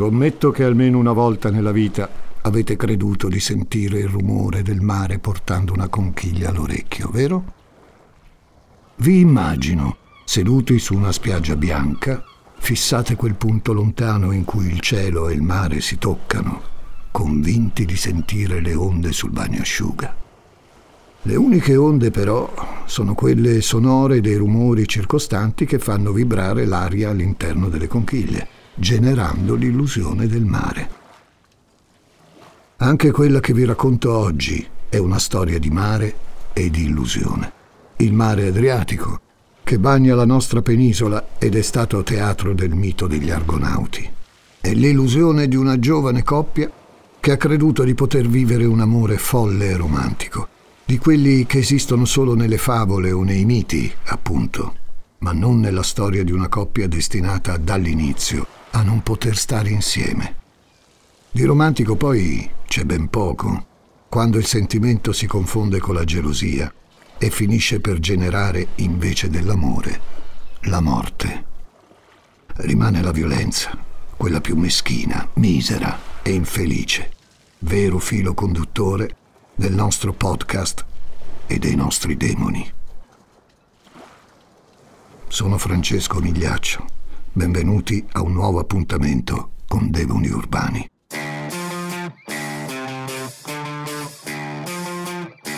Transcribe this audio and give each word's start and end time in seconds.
Scommetto 0.00 0.50
che 0.50 0.64
almeno 0.64 0.96
una 0.96 1.12
volta 1.12 1.50
nella 1.50 1.72
vita 1.72 2.08
avete 2.40 2.74
creduto 2.74 3.28
di 3.28 3.38
sentire 3.38 3.98
il 3.98 4.08
rumore 4.08 4.62
del 4.62 4.80
mare 4.80 5.18
portando 5.18 5.74
una 5.74 5.88
conchiglia 5.88 6.48
all'orecchio, 6.48 7.10
vero? 7.10 7.44
Vi 8.96 9.20
immagino 9.20 9.98
seduti 10.24 10.78
su 10.78 10.94
una 10.94 11.12
spiaggia 11.12 11.54
bianca, 11.54 12.24
fissate 12.56 13.14
quel 13.14 13.34
punto 13.34 13.74
lontano 13.74 14.32
in 14.32 14.44
cui 14.44 14.68
il 14.68 14.80
cielo 14.80 15.28
e 15.28 15.34
il 15.34 15.42
mare 15.42 15.82
si 15.82 15.98
toccano, 15.98 16.62
convinti 17.10 17.84
di 17.84 17.96
sentire 17.96 18.62
le 18.62 18.72
onde 18.72 19.12
sul 19.12 19.32
bagnasciuga. 19.32 20.16
Le 21.20 21.36
uniche 21.36 21.76
onde 21.76 22.10
però 22.10 22.50
sono 22.86 23.12
quelle 23.12 23.60
sonore 23.60 24.22
dei 24.22 24.36
rumori 24.36 24.88
circostanti 24.88 25.66
che 25.66 25.78
fanno 25.78 26.10
vibrare 26.12 26.64
l'aria 26.64 27.10
all'interno 27.10 27.68
delle 27.68 27.86
conchiglie, 27.86 28.48
generando 28.74 29.54
l'illusione 29.54 30.26
del 30.26 30.44
mare. 30.44 30.98
Anche 32.76 33.10
quella 33.10 33.40
che 33.40 33.52
vi 33.52 33.64
racconto 33.64 34.16
oggi 34.16 34.66
è 34.88 34.96
una 34.96 35.18
storia 35.18 35.58
di 35.58 35.70
mare 35.70 36.14
e 36.52 36.70
di 36.70 36.84
illusione. 36.84 37.52
Il 37.96 38.12
mare 38.12 38.46
Adriatico, 38.46 39.20
che 39.62 39.78
bagna 39.78 40.14
la 40.14 40.24
nostra 40.24 40.62
penisola 40.62 41.28
ed 41.38 41.54
è 41.54 41.62
stato 41.62 42.02
teatro 42.02 42.54
del 42.54 42.74
mito 42.74 43.06
degli 43.06 43.30
Argonauti. 43.30 44.08
È 44.60 44.72
l'illusione 44.72 45.46
di 45.46 45.56
una 45.56 45.78
giovane 45.78 46.22
coppia 46.22 46.70
che 47.20 47.32
ha 47.32 47.36
creduto 47.36 47.84
di 47.84 47.94
poter 47.94 48.26
vivere 48.26 48.64
un 48.64 48.80
amore 48.80 49.18
folle 49.18 49.66
e 49.66 49.76
romantico, 49.76 50.48
di 50.84 50.98
quelli 50.98 51.44
che 51.46 51.58
esistono 51.58 52.04
solo 52.04 52.34
nelle 52.34 52.58
favole 52.58 53.12
o 53.12 53.22
nei 53.22 53.44
miti, 53.44 53.92
appunto, 54.06 54.74
ma 55.20 55.32
non 55.32 55.60
nella 55.60 55.82
storia 55.82 56.24
di 56.24 56.32
una 56.32 56.48
coppia 56.48 56.86
destinata 56.88 57.56
dall'inizio 57.56 58.46
a 58.72 58.82
non 58.82 59.02
poter 59.02 59.36
stare 59.36 59.70
insieme. 59.70 60.36
Di 61.30 61.44
romantico 61.44 61.96
poi 61.96 62.48
c'è 62.66 62.84
ben 62.84 63.08
poco, 63.08 63.66
quando 64.08 64.38
il 64.38 64.46
sentimento 64.46 65.12
si 65.12 65.26
confonde 65.26 65.78
con 65.78 65.94
la 65.94 66.04
gelosia 66.04 66.72
e 67.18 67.30
finisce 67.30 67.80
per 67.80 67.98
generare, 67.98 68.68
invece 68.76 69.28
dell'amore, 69.28 70.00
la 70.62 70.80
morte. 70.80 71.44
Rimane 72.56 73.02
la 73.02 73.12
violenza, 73.12 73.76
quella 74.16 74.40
più 74.40 74.56
meschina, 74.56 75.28
misera 75.34 75.98
e 76.22 76.32
infelice, 76.32 77.12
vero 77.58 77.98
filo 77.98 78.34
conduttore 78.34 79.16
del 79.54 79.74
nostro 79.74 80.12
podcast 80.12 80.84
e 81.46 81.58
dei 81.58 81.74
nostri 81.74 82.16
demoni. 82.16 82.79
Sono 85.30 85.58
Francesco 85.58 86.18
Migliaccio. 86.18 86.84
Benvenuti 87.32 88.04
a 88.14 88.20
un 88.20 88.32
nuovo 88.32 88.58
appuntamento 88.58 89.52
con 89.68 89.88
Demoni 89.88 90.28
Urbani. 90.28 90.88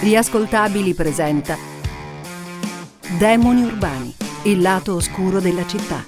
Riascoltabili 0.03 0.93
presenta 0.93 1.57
Demoni 3.19 3.63
urbani, 3.63 4.15
il 4.43 4.61
lato 4.61 4.95
oscuro 4.95 5.41
della 5.41 5.67
città. 5.67 6.05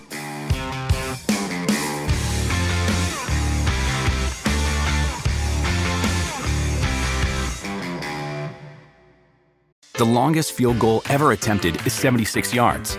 The 9.92 10.04
longest 10.04 10.52
field 10.52 10.76
goal 10.76 11.00
ever 11.08 11.32
attempted 11.32 11.80
is 11.86 11.94
76 11.94 12.52
yards. 12.52 12.98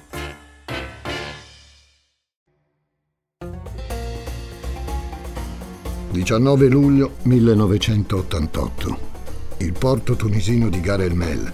...19 6.21 6.69
luglio 6.69 7.15
1988. 7.23 8.97
Il 9.57 9.73
porto 9.73 10.15
tunisino 10.15 10.69
di 10.69 10.79
Gar 10.79 11.01
el 11.01 11.15
Mel, 11.15 11.51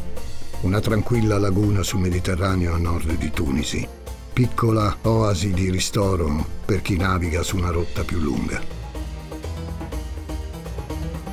una 0.61 0.81
tranquilla 0.81 1.37
laguna 1.37 1.83
sul 1.83 2.01
Mediterraneo 2.01 2.73
a 2.73 2.77
nord 2.77 3.15
di 3.15 3.31
Tunisi, 3.31 3.87
piccola 4.33 4.97
oasi 5.03 5.53
di 5.53 5.71
ristoro 5.71 6.45
per 6.65 6.81
chi 6.81 6.97
naviga 6.97 7.43
su 7.43 7.55
una 7.55 7.69
rotta 7.69 8.03
più 8.03 8.19
lunga. 8.19 8.61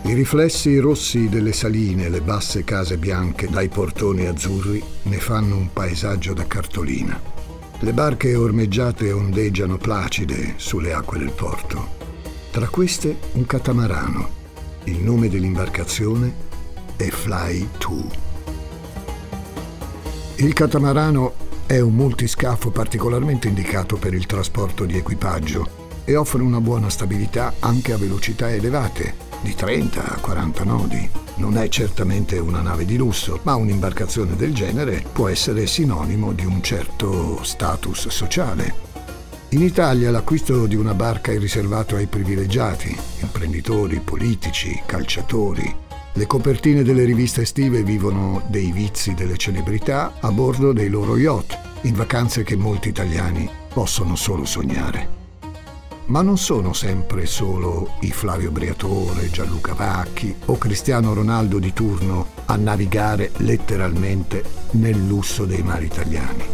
I 0.04 0.12
riflessi 0.12 0.78
rossi 0.78 1.28
delle 1.28 1.52
saline 1.52 2.04
e 2.04 2.10
le 2.10 2.20
basse 2.20 2.62
case 2.62 2.98
bianche 2.98 3.48
dai 3.48 3.68
portoni 3.68 4.26
azzurri 4.26 4.80
ne 5.02 5.18
fanno 5.18 5.56
un 5.56 5.72
paesaggio 5.72 6.34
da 6.34 6.46
cartolina. 6.46 7.20
Le 7.80 7.92
barche 7.92 8.36
ormeggiate 8.36 9.10
ondeggiano 9.10 9.76
placide 9.76 10.54
sulle 10.56 10.92
acque 10.92 11.18
del 11.18 11.32
porto. 11.32 12.03
Tra 12.54 12.68
queste 12.68 13.18
un 13.32 13.46
catamarano. 13.46 14.28
Il 14.84 15.02
nome 15.02 15.28
dell'imbarcazione 15.28 16.32
è 16.94 17.08
Fly 17.08 17.68
2. 17.78 18.04
Il 20.36 20.52
catamarano 20.52 21.34
è 21.66 21.80
un 21.80 21.94
multiscafo 21.94 22.70
particolarmente 22.70 23.48
indicato 23.48 23.96
per 23.96 24.14
il 24.14 24.26
trasporto 24.26 24.84
di 24.84 24.96
equipaggio 24.96 25.66
e 26.04 26.14
offre 26.14 26.42
una 26.42 26.60
buona 26.60 26.90
stabilità 26.90 27.54
anche 27.58 27.92
a 27.92 27.96
velocità 27.96 28.48
elevate, 28.48 29.16
di 29.40 29.52
30 29.52 30.14
a 30.14 30.20
40 30.20 30.62
nodi. 30.62 31.10
Non 31.38 31.58
è 31.58 31.66
certamente 31.66 32.38
una 32.38 32.60
nave 32.60 32.84
di 32.84 32.96
lusso, 32.96 33.40
ma 33.42 33.56
un'imbarcazione 33.56 34.36
del 34.36 34.54
genere 34.54 35.04
può 35.12 35.26
essere 35.26 35.66
sinonimo 35.66 36.30
di 36.30 36.44
un 36.44 36.62
certo 36.62 37.42
status 37.42 38.06
sociale. 38.06 38.83
In 39.54 39.62
Italia 39.62 40.10
l'acquisto 40.10 40.66
di 40.66 40.74
una 40.74 40.94
barca 40.94 41.30
è 41.30 41.38
riservato 41.38 41.94
ai 41.94 42.06
privilegiati, 42.06 42.92
imprenditori, 43.20 44.00
politici, 44.00 44.82
calciatori, 44.84 45.76
le 46.14 46.26
copertine 46.26 46.82
delle 46.82 47.04
riviste 47.04 47.42
estive 47.42 47.84
vivono 47.84 48.42
dei 48.48 48.72
vizi 48.72 49.14
delle 49.14 49.36
celebrità 49.36 50.14
a 50.18 50.32
bordo 50.32 50.72
dei 50.72 50.88
loro 50.88 51.16
yacht, 51.16 51.56
in 51.82 51.94
vacanze 51.94 52.42
che 52.42 52.56
molti 52.56 52.88
italiani 52.88 53.48
possono 53.72 54.16
solo 54.16 54.44
sognare. 54.44 55.08
Ma 56.06 56.20
non 56.20 56.36
sono 56.36 56.72
sempre 56.72 57.24
solo 57.24 57.92
i 58.00 58.10
Flavio 58.10 58.50
Briatore, 58.50 59.30
Gianluca 59.30 59.74
Vacchi 59.74 60.34
o 60.46 60.58
Cristiano 60.58 61.14
Ronaldo 61.14 61.60
di 61.60 61.72
turno 61.72 62.26
a 62.46 62.56
navigare 62.56 63.30
letteralmente 63.36 64.42
nel 64.72 64.98
lusso 65.06 65.44
dei 65.44 65.62
mari 65.62 65.84
italiani. 65.84 66.44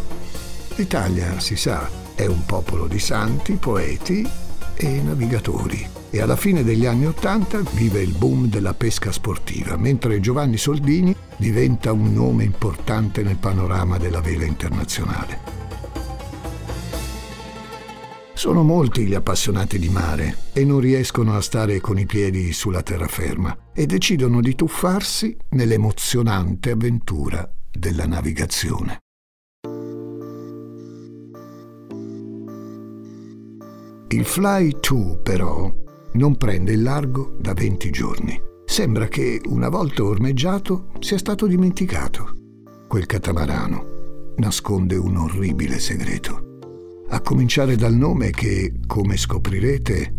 L'Italia, 0.77 1.41
si 1.41 1.57
sa, 1.57 2.00
è 2.21 2.27
un 2.27 2.45
popolo 2.45 2.87
di 2.87 2.99
santi, 2.99 3.55
poeti 3.55 4.29
e 4.75 5.01
navigatori 5.01 5.89
e 6.11 6.21
alla 6.21 6.37
fine 6.37 6.63
degli 6.63 6.85
anni 6.85 7.07
Ottanta 7.07 7.63
vive 7.73 8.03
il 8.03 8.13
boom 8.13 8.49
della 8.49 8.75
pesca 8.75 9.11
sportiva, 9.11 9.79
mentre 9.79 10.21
Giovanni 10.21 10.59
Soldini 10.59 11.17
diventa 11.39 11.93
un 11.93 12.13
nome 12.13 12.45
importante 12.45 13.23
nel 13.23 13.37
panorama 13.37 13.97
della 13.97 14.21
vela 14.21 14.45
internazionale. 14.45 15.59
Sono 18.35 18.63
molti 18.65 19.07
gli 19.07 19.15
appassionati 19.15 19.79
di 19.79 19.89
mare 19.89 20.37
e 20.53 20.63
non 20.63 20.81
riescono 20.81 21.35
a 21.37 21.41
stare 21.41 21.81
con 21.81 21.99
i 21.99 22.05
piedi 22.05 22.53
sulla 22.53 22.83
terraferma 22.83 23.71
e 23.73 23.87
decidono 23.87 24.43
di 24.43 24.55
tuffarsi 24.55 25.35
nell'emozionante 25.51 26.73
avventura 26.73 27.51
della 27.71 28.07
navigazione. 28.07 28.99
Il 34.13 34.25
Fly 34.25 34.77
2 34.81 35.19
però 35.23 35.73
non 36.15 36.37
prende 36.37 36.73
il 36.73 36.83
largo 36.83 37.37
da 37.39 37.53
20 37.55 37.91
giorni. 37.91 38.43
Sembra 38.65 39.07
che, 39.07 39.41
una 39.45 39.69
volta 39.69 40.03
ormeggiato, 40.03 40.89
sia 40.99 41.17
stato 41.17 41.47
dimenticato. 41.47 42.33
Quel 42.89 43.07
catamarano 43.07 44.35
nasconde 44.39 44.97
un 44.97 45.17
orribile 45.17 45.79
segreto. 45.79 46.59
A 47.11 47.21
cominciare 47.21 47.77
dal 47.77 47.95
nome 47.95 48.31
che, 48.31 48.81
come 48.85 49.17
scoprirete, 49.17 50.13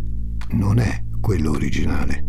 non 0.51 0.79
è 0.79 1.03
quello 1.19 1.51
originale. 1.51 2.25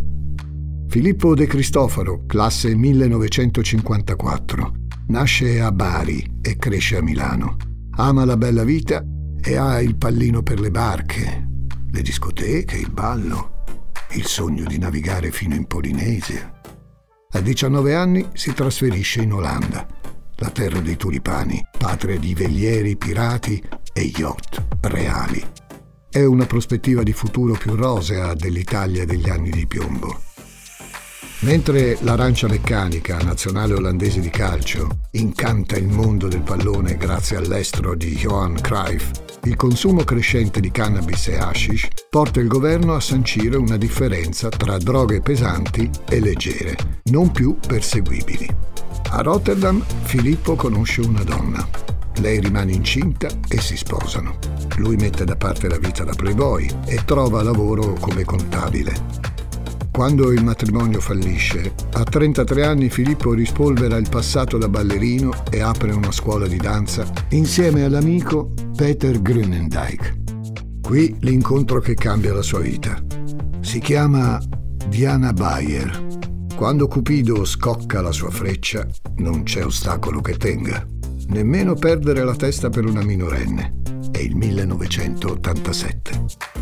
Filippo 0.89 1.37
De 1.37 1.47
Cristofaro, 1.47 2.25
classe 2.27 2.75
1954, 2.75 4.73
nasce 5.07 5.61
a 5.61 5.71
Bari 5.71 6.39
e 6.43 6.57
cresce 6.57 6.97
a 6.97 7.03
Milano. 7.03 7.55
Ama 7.93 8.25
la 8.25 8.37
bella 8.37 8.65
vita 8.65 9.05
e 9.41 9.57
ha 9.57 9.81
il 9.81 9.97
pallino 9.97 10.43
per 10.43 10.59
le 10.59 10.71
barche, 10.71 11.51
le 11.93 12.01
discoteche, 12.01 12.77
il 12.77 12.91
ballo, 12.91 13.65
il 14.13 14.25
sogno 14.25 14.65
di 14.65 14.79
navigare 14.79 15.31
fino 15.31 15.55
in 15.55 15.67
Polinesia. 15.67 16.61
A 17.33 17.41
19 17.41 17.95
anni 17.95 18.29
si 18.33 18.55
trasferisce 18.55 19.21
in 19.21 19.33
Olanda, 19.33 19.87
la 20.37 20.49
terra 20.49 20.81
dei 20.81 20.97
tulipani, 20.97 21.63
patria 21.77 22.19
di 22.19 22.35
velieri, 22.35 22.97
pirati 22.97 23.63
e 23.93 24.03
yacht 24.17 24.65
reali. 24.81 25.45
È 26.09 26.25
una 26.25 26.47
prospettiva 26.47 27.03
di 27.03 27.13
futuro 27.13 27.53
più 27.55 27.75
rosea 27.75 28.35
dell'Italia 28.35 29.05
degli 29.05 29.29
anni 29.29 29.51
di 29.51 29.67
piombo. 29.67 30.32
Mentre 31.43 31.99
l'arancia 32.03 32.47
meccanica, 32.47 33.19
nazionale 33.19 33.75
olandese 33.75 34.21
di 34.21 34.31
calcio, 34.31 34.87
incanta 35.13 35.77
il 35.77 35.89
mondo 35.89 36.29
del 36.29 36.43
pallone 36.43 36.97
grazie 36.97 37.37
all'estro 37.37 37.97
di 37.97 38.15
Johan 38.15 38.61
Cruyff, 38.61 39.11
il 39.43 39.57
consumo 39.57 40.05
crescente 40.05 40.61
di 40.61 40.71
cannabis 40.71 41.27
e 41.27 41.39
hashish 41.39 41.89
porta 42.09 42.39
il 42.39 42.47
governo 42.47 42.95
a 42.95 43.01
sancire 43.01 43.57
una 43.57 43.77
differenza 43.77 44.51
tra 44.51 44.79
droghe 44.79 45.21
pesanti 45.21 45.91
e 46.09 46.21
leggere, 46.21 46.77
non 47.11 47.33
più 47.33 47.59
perseguibili. 47.59 48.49
A 49.11 49.21
Rotterdam 49.21 49.85
Filippo 50.05 50.55
conosce 50.55 51.01
una 51.01 51.25
donna. 51.25 51.69
Lei 52.21 52.39
rimane 52.39 52.71
incinta 52.71 53.27
e 53.49 53.61
si 53.61 53.77
sposano. 53.77 54.39
Lui 54.77 54.95
mette 54.95 55.25
da 55.25 55.35
parte 55.35 55.69
la 55.69 55.79
vita 55.79 56.05
da 56.05 56.13
playboy 56.15 56.71
e 56.87 57.05
trova 57.05 57.43
lavoro 57.43 57.95
come 57.95 58.25
contabile. 58.25 59.42
Quando 59.93 60.33
il 60.33 60.43
matrimonio 60.43 61.01
fallisce, 61.01 61.75
a 61.93 62.03
33 62.03 62.65
anni 62.65 62.89
Filippo 62.89 63.35
rispolvera 63.35 63.99
il 63.99 64.09
passato 64.09 64.57
da 64.57 64.67
ballerino 64.67 65.45
e 65.51 65.61
apre 65.61 65.93
una 65.93 66.11
scuola 66.11 66.47
di 66.47 66.57
danza 66.57 67.05
insieme 67.29 67.85
all'amico 67.85 68.55
Peter 68.75 69.21
Grünendijk. 69.21 70.81
Qui 70.81 71.15
l'incontro 71.21 71.81
che 71.81 71.93
cambia 71.93 72.33
la 72.33 72.41
sua 72.41 72.61
vita. 72.61 72.99
Si 73.61 73.81
chiama 73.81 74.41
Diana 74.89 75.35
Bayer. 75.35 76.07
Quando 76.57 76.89
Cupido 76.89 77.45
scocca 77.45 78.01
la 78.01 78.13
sua 78.13 78.31
freccia, 78.31 78.87
non 79.17 79.43
c'è 79.43 79.63
ostacolo 79.63 80.23
che 80.23 80.39
tenga. 80.39 80.87
Nemmeno 81.27 81.75
perdere 81.75 82.25
la 82.25 82.35
testa 82.35 82.71
per 82.71 82.87
una 82.87 83.03
minorenne. 83.03 83.75
È 84.11 84.19
il 84.19 84.37
1987. 84.37 86.62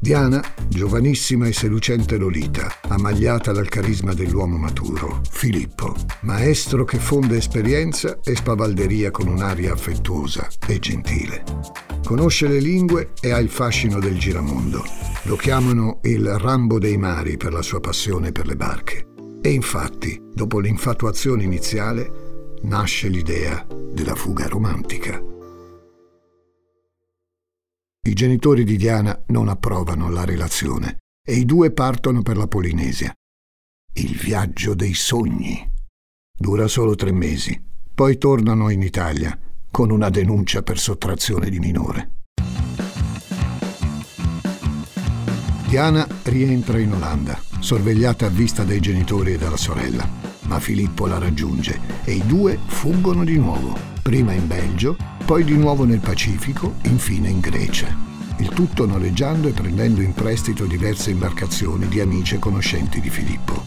Diana, 0.00 0.40
giovanissima 0.68 1.48
e 1.48 1.52
seducente 1.52 2.18
Lolita, 2.18 2.72
ammagliata 2.82 3.50
dal 3.50 3.68
carisma 3.68 4.14
dell'uomo 4.14 4.56
maturo, 4.56 5.20
Filippo, 5.28 5.92
maestro 6.20 6.84
che 6.84 6.98
fonde 6.98 7.36
esperienza 7.36 8.20
e 8.22 8.36
spavalderia 8.36 9.10
con 9.10 9.26
un'aria 9.26 9.72
affettuosa 9.72 10.46
e 10.68 10.78
gentile. 10.78 11.42
Conosce 12.04 12.46
le 12.46 12.60
lingue 12.60 13.10
e 13.20 13.32
ha 13.32 13.38
il 13.38 13.48
fascino 13.48 13.98
del 13.98 14.16
giramondo. 14.18 14.84
Lo 15.24 15.34
chiamano 15.34 15.98
il 16.04 16.38
Rambo 16.38 16.78
dei 16.78 16.96
mari 16.96 17.36
per 17.36 17.52
la 17.52 17.62
sua 17.62 17.80
passione 17.80 18.30
per 18.30 18.46
le 18.46 18.54
barche. 18.54 19.08
E 19.42 19.50
infatti, 19.50 20.22
dopo 20.32 20.60
l'infatuazione 20.60 21.42
iniziale, 21.42 22.56
nasce 22.62 23.08
l'idea 23.08 23.66
della 23.92 24.14
fuga 24.14 24.46
romantica. 24.46 25.20
I 28.08 28.14
genitori 28.14 28.64
di 28.64 28.78
Diana 28.78 29.22
non 29.26 29.48
approvano 29.48 30.08
la 30.08 30.24
relazione 30.24 30.96
e 31.22 31.34
i 31.34 31.44
due 31.44 31.72
partono 31.72 32.22
per 32.22 32.38
la 32.38 32.46
Polinesia. 32.46 33.12
Il 33.92 34.16
viaggio 34.16 34.72
dei 34.72 34.94
sogni. 34.94 35.70
Dura 36.34 36.68
solo 36.68 36.94
tre 36.94 37.12
mesi, 37.12 37.62
poi 37.94 38.16
tornano 38.16 38.70
in 38.70 38.80
Italia 38.80 39.38
con 39.70 39.90
una 39.90 40.08
denuncia 40.08 40.62
per 40.62 40.78
sottrazione 40.78 41.50
di 41.50 41.58
minore. 41.58 42.22
Diana 45.68 46.08
rientra 46.22 46.78
in 46.78 46.94
Olanda, 46.94 47.38
sorvegliata 47.58 48.24
a 48.24 48.30
vista 48.30 48.64
dai 48.64 48.80
genitori 48.80 49.34
e 49.34 49.36
dalla 49.36 49.58
sorella, 49.58 50.08
ma 50.44 50.58
Filippo 50.60 51.06
la 51.06 51.18
raggiunge 51.18 51.78
e 52.04 52.12
i 52.12 52.26
due 52.26 52.58
fuggono 52.68 53.22
di 53.22 53.36
nuovo, 53.36 53.76
prima 54.08 54.32
in 54.32 54.46
Belgio 54.46 54.96
poi 55.26 55.44
di 55.44 55.54
nuovo 55.54 55.84
nel 55.84 56.00
Pacifico, 56.00 56.76
infine 56.84 57.28
in 57.28 57.40
Grecia. 57.40 57.94
Il 58.38 58.48
tutto 58.48 58.86
noleggiando 58.86 59.48
e 59.48 59.52
prendendo 59.52 60.00
in 60.00 60.14
prestito 60.14 60.64
diverse 60.64 61.10
imbarcazioni 61.10 61.88
di 61.88 62.00
amici 62.00 62.36
e 62.36 62.38
conoscenti 62.38 63.02
di 63.02 63.10
Filippo. 63.10 63.62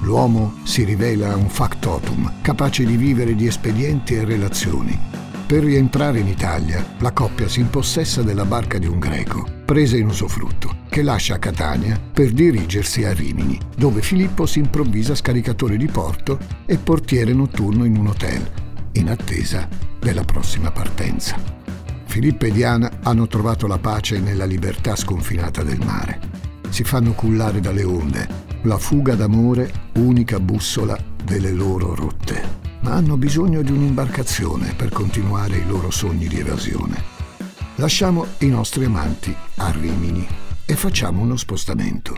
L'uomo 0.00 0.54
si 0.64 0.82
rivela 0.82 1.36
un 1.36 1.48
factotum, 1.48 2.40
capace 2.42 2.84
di 2.84 2.96
vivere 2.96 3.36
di 3.36 3.46
espedienti 3.46 4.14
e 4.14 4.24
relazioni. 4.24 4.98
Per 5.46 5.62
rientrare 5.62 6.18
in 6.18 6.26
Italia, 6.26 6.84
la 6.98 7.12
coppia 7.12 7.46
si 7.46 7.60
impossessa 7.60 8.22
della 8.22 8.44
barca 8.44 8.78
di 8.78 8.88
un 8.88 8.98
greco, 8.98 9.46
presa 9.64 9.96
in 9.96 10.08
usufrutto, 10.08 10.78
che 10.88 11.02
lascia 11.02 11.38
Catania 11.38 12.00
per 12.12 12.32
dirigersi 12.32 13.04
a 13.04 13.12
Rimini, 13.12 13.56
dove 13.76 14.02
Filippo 14.02 14.44
si 14.44 14.58
improvvisa 14.58 15.14
scaricatore 15.14 15.76
di 15.76 15.86
porto 15.86 16.40
e 16.66 16.78
portiere 16.78 17.32
notturno 17.32 17.84
in 17.84 17.96
un 17.96 18.08
hotel, 18.08 18.64
in 18.94 19.08
attesa 19.08 19.68
della 19.98 20.24
prossima 20.24 20.70
partenza. 20.70 21.36
Filippo 22.04 22.46
e 22.46 22.52
Diana 22.52 23.00
hanno 23.02 23.26
trovato 23.26 23.66
la 23.66 23.78
pace 23.78 24.20
nella 24.20 24.44
libertà 24.44 24.94
sconfinata 24.94 25.62
del 25.62 25.84
mare. 25.84 26.20
Si 26.68 26.84
fanno 26.84 27.12
cullare 27.12 27.60
dalle 27.60 27.84
onde, 27.84 28.28
la 28.62 28.78
fuga 28.78 29.14
d'amore, 29.14 29.90
unica 29.94 30.38
bussola 30.38 30.98
delle 31.24 31.50
loro 31.50 31.94
rotte. 31.94 32.62
Ma 32.80 32.92
hanno 32.92 33.16
bisogno 33.16 33.62
di 33.62 33.72
un'imbarcazione 33.72 34.74
per 34.74 34.90
continuare 34.90 35.56
i 35.56 35.66
loro 35.66 35.90
sogni 35.90 36.28
di 36.28 36.38
evasione. 36.38 37.02
Lasciamo 37.76 38.26
i 38.38 38.48
nostri 38.48 38.84
amanti 38.84 39.34
a 39.56 39.70
Rimini 39.70 40.26
e 40.64 40.74
facciamo 40.76 41.22
uno 41.22 41.36
spostamento. 41.36 42.16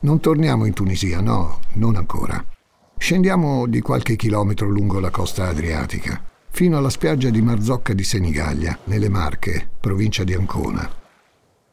Non 0.00 0.18
torniamo 0.18 0.64
in 0.64 0.72
Tunisia, 0.72 1.20
no, 1.20 1.60
non 1.74 1.96
ancora. 1.96 2.42
Scendiamo 3.02 3.66
di 3.66 3.80
qualche 3.80 4.14
chilometro 4.14 4.68
lungo 4.68 5.00
la 5.00 5.08
costa 5.08 5.48
adriatica, 5.48 6.22
fino 6.50 6.76
alla 6.76 6.90
spiaggia 6.90 7.30
di 7.30 7.40
Marzocca 7.40 7.94
di 7.94 8.04
Senigallia, 8.04 8.78
nelle 8.84 9.08
Marche, 9.08 9.68
provincia 9.80 10.22
di 10.22 10.34
Ancona. 10.34 10.88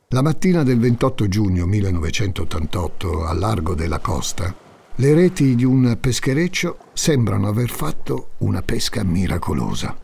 La 0.08 0.22
mattina 0.22 0.64
del 0.64 0.80
28 0.80 1.28
giugno 1.28 1.66
1988, 1.66 3.26
al 3.26 3.40
largo 3.40 3.76
della 3.76 4.00
costa, 4.00 4.56
le 4.96 5.14
reti 5.14 5.54
di 5.54 5.66
un 5.66 5.98
peschereccio 6.00 6.78
sembrano 6.94 7.50
aver 7.50 7.70
fatto 7.70 8.30
una 8.38 8.62
pesca 8.62 9.04
miracolosa. 9.04 9.96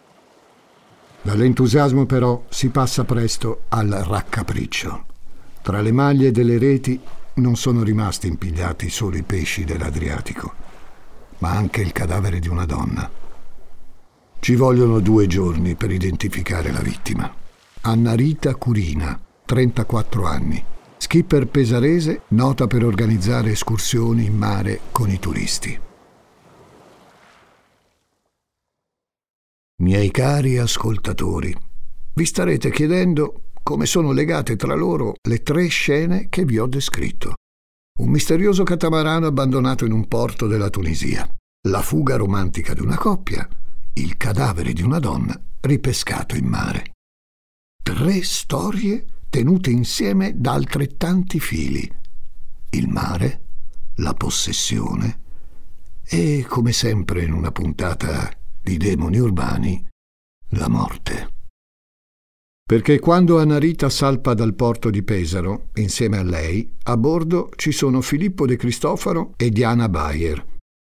Dall'entusiasmo 1.21 2.05
però 2.05 2.43
si 2.49 2.67
passa 2.67 3.05
presto 3.05 3.61
al 3.69 3.87
raccapriccio. 3.87 5.05
Tra 5.61 5.79
le 5.79 5.93
maglie 5.93 6.31
delle 6.31 6.57
reti 6.57 6.99
non 7.35 7.55
sono 7.55 7.81
rimasti 7.81 8.27
impigliati 8.27 8.89
solo 8.89 9.15
i 9.15 9.23
pesci 9.23 9.63
dell'Adriatico 9.63 10.62
ma 11.43 11.51
anche 11.51 11.81
il 11.81 11.91
cadavere 11.91 12.39
di 12.39 12.47
una 12.47 12.63
donna. 12.63 13.11
Ci 14.39 14.55
vogliono 14.55 15.01
due 15.01 15.27
giorni 15.27 15.75
per 15.75 15.91
identificare 15.91 16.71
la 16.71 16.79
vittima. 16.79 17.29
Anna 17.81 18.13
Rita 18.13 18.55
Curina, 18.55 19.19
34 19.43 20.25
anni, 20.25 20.63
skipper 20.95 21.47
pesarese 21.47 22.21
nota 22.29 22.65
per 22.67 22.85
organizzare 22.85 23.51
escursioni 23.51 24.23
in 24.23 24.37
mare 24.37 24.79
con 24.93 25.09
i 25.09 25.19
turisti. 25.19 25.77
Miei 29.81 30.11
cari 30.11 30.57
ascoltatori, 30.57 31.53
vi 32.13 32.25
starete 32.25 32.71
chiedendo 32.71 33.49
come 33.61 33.85
sono 33.85 34.13
legate 34.13 34.55
tra 34.55 34.75
loro 34.75 35.15
le 35.27 35.43
tre 35.43 35.67
scene 35.67 36.27
che 36.29 36.45
vi 36.45 36.57
ho 36.57 36.67
descritto. 36.67 37.33
Un 37.99 38.09
misterioso 38.09 38.63
catamarano 38.63 39.27
abbandonato 39.27 39.85
in 39.85 39.91
un 39.91 40.07
porto 40.07 40.47
della 40.47 40.71
Tunisia, 40.71 41.29
la 41.67 41.81
fuga 41.81 42.15
romantica 42.15 42.73
di 42.73 42.81
una 42.81 42.97
coppia, 42.97 43.47
il 43.93 44.17
cadavere 44.17 44.73
di 44.73 44.81
una 44.81 44.97
donna 44.97 45.39
ripescato 45.61 46.35
in 46.35 46.45
mare. 46.45 46.93
Tre 47.83 48.23
storie 48.23 49.05
tenute 49.29 49.69
insieme 49.69 50.39
da 50.39 50.53
altrettanti 50.53 51.39
fili. 51.39 51.87
Il 52.71 52.87
mare, 52.87 53.41
la 53.97 54.15
possessione 54.15 55.21
e, 56.03 56.45
come 56.47 56.71
sempre 56.71 57.23
in 57.23 57.31
una 57.31 57.51
puntata 57.51 58.31
di 58.59 58.77
demoni 58.77 59.19
urbani, 59.19 59.87
la 60.49 60.67
morte. 60.67 61.33
Perché 62.65 62.97
quando 62.99 63.39
Anarita 63.39 63.89
salpa 63.89 64.33
dal 64.33 64.55
porto 64.55 64.89
di 64.89 65.03
Pesaro, 65.03 65.69
insieme 65.75 66.17
a 66.17 66.23
lei, 66.23 66.73
a 66.83 66.95
bordo 66.95 67.49
ci 67.57 67.73
sono 67.73 67.99
Filippo 67.99 68.47
De 68.47 68.55
Cristofaro 68.55 69.33
e 69.35 69.49
Diana 69.49 69.89
Bayer. 69.89 70.43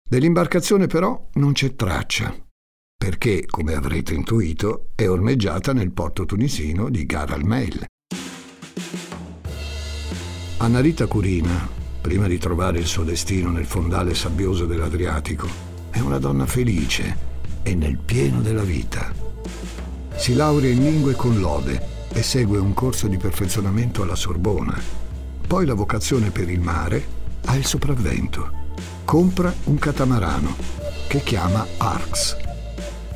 Dell'imbarcazione 0.08 0.88
però 0.88 1.28
non 1.34 1.52
c'è 1.52 1.76
traccia, 1.76 2.34
perché, 2.98 3.46
come 3.46 3.74
avrete 3.74 4.14
intuito, 4.14 4.90
è 4.96 5.08
ormeggiata 5.08 5.72
nel 5.72 5.92
porto 5.92 6.26
tunisino 6.26 6.90
di 6.90 7.06
Gar 7.06 7.30
al 7.30 7.44
Mail. 7.44 7.84
Anarita 10.56 11.06
Curina, 11.06 11.68
prima 12.00 12.26
di 12.26 12.38
trovare 12.38 12.80
il 12.80 12.86
suo 12.86 13.04
destino 13.04 13.50
nel 13.50 13.64
fondale 13.64 14.14
sabbioso 14.14 14.66
dell'Adriatico, 14.66 15.48
è 15.90 16.00
una 16.00 16.18
donna 16.18 16.46
felice 16.46 17.28
e 17.62 17.76
nel 17.76 17.96
pieno 17.96 18.42
della 18.42 18.64
vita 18.64 19.29
si 20.20 20.34
laurea 20.34 20.70
in 20.70 20.82
lingue 20.82 21.14
con 21.14 21.40
lode 21.40 21.82
e 22.12 22.22
segue 22.22 22.58
un 22.58 22.74
corso 22.74 23.08
di 23.08 23.16
perfezionamento 23.16 24.02
alla 24.02 24.14
Sorbona. 24.14 24.78
poi 25.46 25.64
la 25.64 25.72
vocazione 25.72 26.30
per 26.30 26.50
il 26.50 26.60
mare, 26.60 27.02
ha 27.46 27.56
il 27.56 27.64
sopravvento. 27.64 28.52
Compra 29.06 29.52
un 29.64 29.78
catamarano 29.78 30.54
che 31.08 31.22
chiama 31.22 31.66
Arx, 31.78 32.36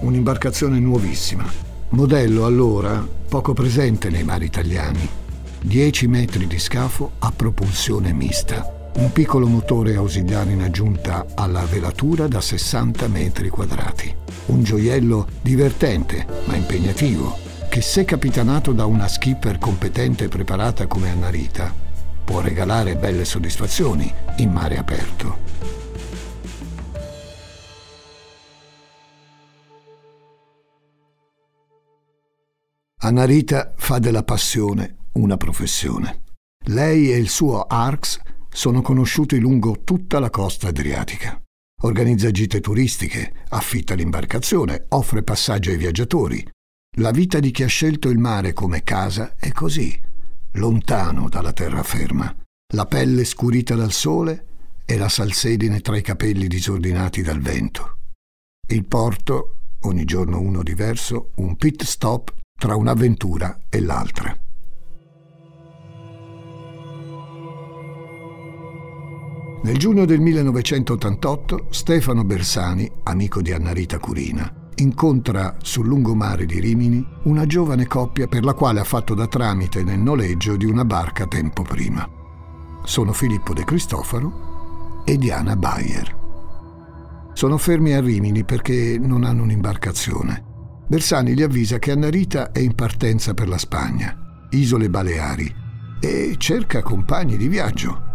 un'imbarcazione 0.01 0.79
nuovissima, 0.79 1.45
modello 1.91 2.47
allora 2.47 3.07
poco 3.29 3.53
presente 3.53 4.09
nei 4.09 4.25
mari 4.25 4.47
italiani. 4.47 5.07
10 5.61 6.07
metri 6.07 6.47
di 6.47 6.59
scafo 6.59 7.13
a 7.19 7.31
propulsione 7.31 8.15
mista, 8.15 8.84
un 8.97 9.11
piccolo 9.13 9.47
motore 9.47 9.97
ausiliare 9.97 10.53
in 10.53 10.63
aggiunta 10.63 11.27
alla 11.35 11.65
velatura 11.65 12.29
da 12.29 12.41
60 12.41 13.09
metri 13.09 13.49
quadrati. 13.49 14.15
Un 14.47 14.63
gioiello 14.63 15.27
divertente 15.41 16.27
ma 16.45 16.55
impegnativo, 16.55 17.37
che 17.69 17.81
se 17.81 18.05
capitanato 18.05 18.73
da 18.73 18.85
una 18.85 19.09
skipper 19.09 19.59
competente 19.59 20.25
e 20.25 20.29
preparata 20.29 20.87
come 20.87 21.11
Annarita, 21.11 21.75
può 22.25 22.41
regalare 22.41 22.97
belle 22.97 23.25
soddisfazioni 23.25 24.13
in 24.37 24.51
mare 24.51 24.79
aperto. 24.79 25.39
Annarita 32.99 33.75
fa 33.77 33.99
della 33.99 34.23
passione 34.23 34.97
una 35.15 35.37
professione. 35.37 36.23
Lei 36.69 37.13
e 37.13 37.19
il 37.19 37.29
suo 37.29 37.63
ARCS 37.63 38.21
sono 38.55 38.83
conosciuti 38.83 39.41
lungo 39.41 39.81
tutta 39.83 40.21
la 40.21 40.31
costa 40.31 40.69
adriatica. 40.69 41.43
Organizza 41.83 42.31
gite 42.31 42.61
turistiche, 42.61 43.33
affitta 43.49 43.95
l'imbarcazione, 43.95 44.87
offre 44.91 45.25
passaggio 45.25 45.71
ai 45.71 45.77
viaggiatori. 45.77 46.47
La 46.99 47.11
vita 47.11 47.41
di 47.41 47.51
chi 47.51 47.65
ha 47.65 47.67
scelto 47.67 48.09
il 48.09 48.19
mare 48.19 48.53
come 48.53 48.85
casa 48.85 49.35
è 49.37 49.51
così, 49.51 50.01
lontano 50.53 51.29
dalla 51.29 51.53
terraferma, 51.53 52.33
la 52.75 52.87
pelle 52.87 53.25
scurita 53.25 53.75
dal 53.75 53.91
sole 53.91 54.47
e 54.85 54.97
la 54.97 55.09
salsedine 55.09 55.81
tra 55.81 55.97
i 55.97 56.03
capelli 56.03 56.47
disordinati 56.47 57.23
dal 57.23 57.41
vento. 57.41 57.99
Il 58.69 58.85
porto, 58.85 59.57
ogni 59.81 60.05
giorno 60.05 60.39
uno 60.39 60.63
diverso, 60.63 61.33
un 61.37 61.57
pit 61.57 61.83
stop 61.83 62.33
tra 62.57 62.77
un'avventura 62.77 63.63
e 63.69 63.81
l'altra. 63.81 64.35
Nel 69.65 69.79
giugno 69.79 70.05
del 70.05 70.21
1988 70.21 71.69
Stefano 71.71 72.23
Bersani, 72.23 72.91
amico 73.05 73.41
di 73.41 73.51
Annarita 73.51 73.99
Curina, 73.99 74.69
incontra 74.75 75.57
sul 75.63 75.87
lungomare 75.87 76.45
di 76.45 76.61
Rimini 76.61 77.03
una 77.23 77.47
giovane 77.47 77.87
coppia 77.87 78.27
per 78.27 78.45
la 78.45 78.53
quale 78.53 78.81
ha 78.81 78.85
fatto 78.85 79.15
da 79.15 79.27
tramite 79.27 79.83
nel 79.83 80.01
noleggio 80.01 80.57
di 80.57 80.67
una 80.67 80.85
barca 80.85 81.27
tempo 81.27 81.63
prima. 81.63 82.07
Sono 82.85 83.15
Filippo 83.15 83.55
De 83.55 83.65
Cristofaro 83.65 85.03
e 85.07 85.17
Diana 85.17 85.57
Bayer. 85.57 86.15
Sono 87.33 87.57
fermi 87.57 87.95
a 87.95 88.03
Rimini 88.03 88.45
perché 88.45 88.99
non 89.01 89.25
hanno 89.25 89.45
un'imbarcazione. 89.45 90.45
Bersani 90.87 91.33
gli 91.33 91.43
avvisa 91.43 91.79
che 91.79 91.91
Annarita 91.91 92.53
è 92.53 92.59
in 92.59 92.75
partenza 92.75 93.33
per 93.33 93.49
la 93.49 93.57
Spagna, 93.57 94.47
isole 94.51 94.91
Baleari, 94.91 95.51
e 96.01 96.35
cerca 96.37 96.83
compagni 96.83 97.39
di 97.39 97.49
viaggio. 97.49 98.13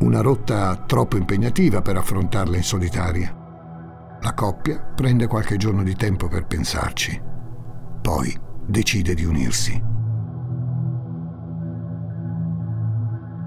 Una 0.00 0.20
rotta 0.20 0.76
troppo 0.86 1.16
impegnativa 1.16 1.80
per 1.80 1.96
affrontarla 1.96 2.56
in 2.56 2.62
solitaria. 2.62 3.34
La 4.20 4.34
coppia 4.34 4.78
prende 4.80 5.26
qualche 5.26 5.56
giorno 5.56 5.82
di 5.82 5.94
tempo 5.94 6.28
per 6.28 6.46
pensarci. 6.46 7.20
Poi 8.02 8.36
decide 8.66 9.14
di 9.14 9.24
unirsi. 9.24 9.82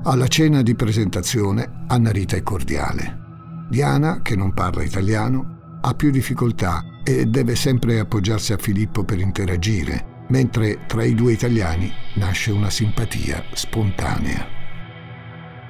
Alla 0.03 0.27
cena 0.27 0.61
di 0.61 0.73
presentazione 0.73 1.83
Anna 1.87 2.11
Rita 2.11 2.37
è 2.37 2.43
cordiale. 2.43 3.25
Diana, 3.69 4.21
che 4.21 4.35
non 4.35 4.53
parla 4.53 4.83
italiano, 4.83 5.79
ha 5.81 5.93
più 5.93 6.11
difficoltà 6.11 6.81
e 7.03 7.25
deve 7.25 7.55
sempre 7.55 7.99
appoggiarsi 7.99 8.53
a 8.53 8.57
Filippo 8.57 9.03
per 9.03 9.19
interagire, 9.19 10.25
mentre 10.29 10.85
tra 10.87 11.03
i 11.03 11.13
due 11.13 11.33
italiani 11.33 11.91
nasce 12.15 12.51
una 12.51 12.69
simpatia 12.69 13.43
spontanea. 13.51 14.56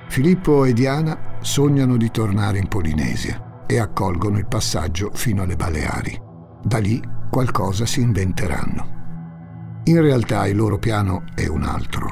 Filippo 0.07 0.65
e 0.65 0.73
Diana 0.73 1.37
sognano 1.41 1.95
di 1.95 2.09
tornare 2.09 2.57
in 2.57 2.67
Polinesia 2.67 3.65
e 3.67 3.77
accolgono 3.79 4.37
il 4.37 4.47
passaggio 4.47 5.11
fino 5.13 5.43
alle 5.43 5.55
Baleari. 5.55 6.19
Da 6.63 6.79
lì 6.79 6.99
qualcosa 7.29 7.85
si 7.85 8.01
inventeranno. 8.01 8.95
In 9.83 10.01
realtà 10.01 10.47
il 10.47 10.55
loro 10.55 10.79
piano 10.79 11.23
è 11.35 11.45
un 11.47 11.63
altro, 11.63 12.07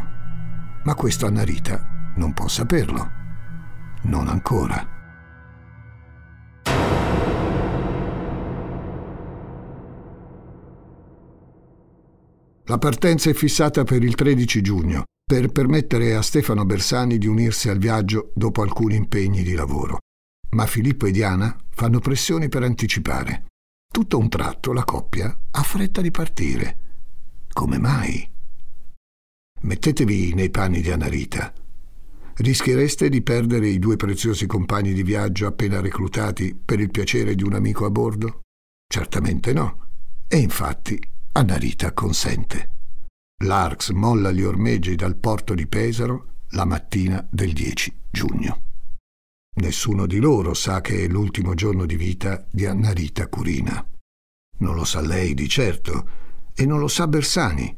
ma 0.83 0.93
questo 0.93 1.25
Annarita 1.25 2.13
non 2.17 2.33
può 2.33 2.47
saperlo. 2.47 3.09
Non 4.03 4.27
ancora. 4.27 4.93
La 12.67 12.77
partenza 12.77 13.29
è 13.29 13.33
fissata 13.33 13.83
per 13.83 14.03
il 14.03 14.15
13 14.15 14.61
giugno, 14.61 15.03
per 15.25 15.49
permettere 15.51 16.15
a 16.15 16.21
Stefano 16.21 16.65
Bersani 16.65 17.17
di 17.17 17.27
unirsi 17.27 17.69
al 17.69 17.79
viaggio 17.79 18.31
dopo 18.35 18.61
alcuni 18.61 18.95
impegni 18.95 19.43
di 19.43 19.53
lavoro 19.53 19.99
ma 20.55 20.65
Filippo 20.65 21.05
e 21.05 21.11
Diana 21.11 21.55
fanno 21.69 21.99
pressioni 21.99 22.47
per 22.47 22.63
anticipare. 22.63 23.45
Tutto 23.91 24.17
a 24.17 24.19
un 24.19 24.29
tratto 24.29 24.73
la 24.73 24.85
coppia 24.85 25.37
ha 25.51 25.61
fretta 25.61 26.01
di 26.01 26.11
partire. 26.11 26.79
Come 27.51 27.77
mai? 27.77 28.27
Mettetevi 29.61 30.33
nei 30.33 30.49
panni 30.49 30.81
di 30.81 30.91
Anarita. 30.91 31.53
Rischiereste 32.37 33.09
di 33.09 33.21
perdere 33.21 33.67
i 33.67 33.79
due 33.79 33.97
preziosi 33.97 34.45
compagni 34.45 34.93
di 34.93 35.03
viaggio 35.03 35.47
appena 35.47 35.79
reclutati 35.79 36.55
per 36.55 36.79
il 36.79 36.91
piacere 36.91 37.35
di 37.35 37.43
un 37.43 37.53
amico 37.53 37.85
a 37.85 37.89
bordo? 37.89 38.41
Certamente 38.87 39.53
no. 39.53 39.87
E 40.27 40.37
infatti 40.37 40.99
Anarita 41.33 41.93
consente. 41.93 42.74
L'Arx 43.43 43.89
molla 43.89 44.31
gli 44.31 44.43
ormeggi 44.43 44.95
dal 44.95 45.17
porto 45.17 45.53
di 45.53 45.67
Pesaro 45.67 46.43
la 46.51 46.63
mattina 46.63 47.27
del 47.29 47.51
10 47.51 48.03
giugno. 48.09 48.61
Nessuno 49.57 50.05
di 50.05 50.19
loro 50.19 50.53
sa 50.53 50.79
che 50.79 51.03
è 51.03 51.07
l'ultimo 51.07 51.53
giorno 51.53 51.85
di 51.85 51.97
vita 51.97 52.45
di 52.49 52.65
Annarita 52.65 53.27
Curina. 53.27 53.85
Non 54.59 54.75
lo 54.75 54.85
sa 54.85 55.01
lei 55.01 55.33
di 55.33 55.49
certo 55.49 56.09
e 56.53 56.65
non 56.65 56.79
lo 56.79 56.87
sa 56.87 57.07
Bersani, 57.07 57.75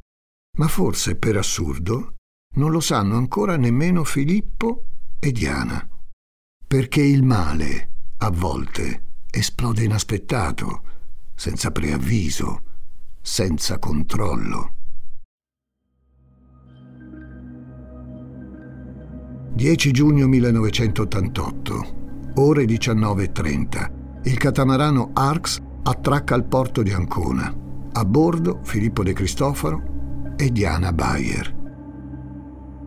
ma 0.58 0.68
forse 0.68 1.16
per 1.16 1.38
assurdo 1.38 2.14
non 2.56 2.70
lo 2.70 2.80
sanno 2.80 3.18
ancora 3.18 3.58
nemmeno 3.58 4.04
Filippo 4.04 4.86
e 5.20 5.32
Diana. 5.32 5.88
Perché 6.68 7.02
il 7.02 7.24
male, 7.24 7.90
a 8.18 8.30
volte, 8.30 9.06
esplode 9.32 9.84
inaspettato, 9.84 10.84
senza 11.34 11.72
preavviso, 11.72 12.62
senza 13.22 13.80
controllo. 13.80 14.77
10 19.58 19.90
giugno 19.90 20.28
1988, 20.28 22.34
ore 22.36 22.66
19.30. 22.66 23.92
Il 24.26 24.38
catamarano 24.38 25.10
Arx 25.14 25.60
attracca 25.82 26.36
al 26.36 26.46
porto 26.46 26.84
di 26.84 26.92
Ancona. 26.92 27.52
A 27.94 28.06
bordo 28.06 28.60
Filippo 28.62 29.02
De 29.02 29.14
Cristofaro 29.14 30.36
e 30.38 30.52
Diana 30.52 30.94
Bayer. 30.94 31.56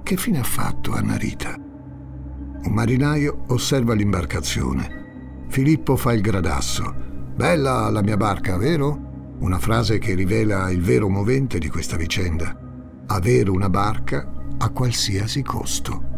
Che 0.00 0.16
fine 0.16 0.38
ha 0.38 0.44
fatto 0.44 0.92
Anna 0.92 1.16
Rita? 1.16 1.56
Un 1.58 2.72
marinaio 2.72 3.46
osserva 3.48 3.92
l'imbarcazione. 3.92 5.46
Filippo 5.48 5.96
fa 5.96 6.12
il 6.12 6.20
gradasso. 6.20 6.94
Bella 7.34 7.90
la 7.90 8.00
mia 8.00 8.16
barca, 8.16 8.56
vero? 8.56 9.34
Una 9.40 9.58
frase 9.58 9.98
che 9.98 10.14
rivela 10.14 10.70
il 10.70 10.82
vero 10.82 11.08
movente 11.08 11.58
di 11.58 11.68
questa 11.68 11.96
vicenda. 11.96 12.56
Avere 13.06 13.50
una 13.50 13.68
barca 13.68 14.54
a 14.56 14.70
qualsiasi 14.70 15.42
costo. 15.42 16.09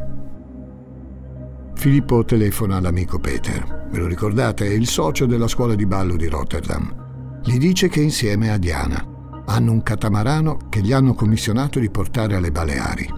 Filippo 1.83 2.25
telefona 2.25 2.77
all'amico 2.77 3.19
Peter. 3.19 3.89
Ve 3.91 3.99
lo 3.99 4.07
ricordate? 4.07 4.67
È 4.67 4.71
il 4.71 4.87
socio 4.87 5.27
della 5.27 5.49
scuola 5.49 5.75
di 5.75 5.85
ballo 5.85 6.15
di 6.15 6.29
Rotterdam. 6.29 7.41
Gli 7.43 7.59
dice 7.59 7.89
che 7.89 8.01
insieme 8.01 8.53
a 8.53 8.57
Diana 8.57 9.05
hanno 9.47 9.73
un 9.73 9.83
catamarano 9.83 10.69
che 10.69 10.81
gli 10.81 10.93
hanno 10.93 11.15
commissionato 11.15 11.81
di 11.81 11.91
portare 11.91 12.37
alle 12.37 12.53
Baleari. 12.53 13.13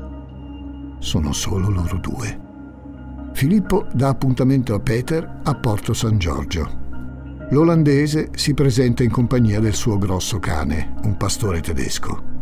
Sono 0.98 1.34
solo 1.34 1.68
loro 1.68 1.98
due. 1.98 2.40
Filippo 3.34 3.86
dà 3.92 4.08
appuntamento 4.08 4.72
a 4.72 4.80
Peter 4.80 5.40
a 5.44 5.54
Porto 5.56 5.92
San 5.92 6.16
Giorgio. 6.16 7.46
L'olandese 7.50 8.30
si 8.34 8.54
presenta 8.54 9.02
in 9.02 9.10
compagnia 9.10 9.60
del 9.60 9.74
suo 9.74 9.98
grosso 9.98 10.38
cane, 10.38 10.94
un 11.02 11.18
pastore 11.18 11.60
tedesco. 11.60 12.32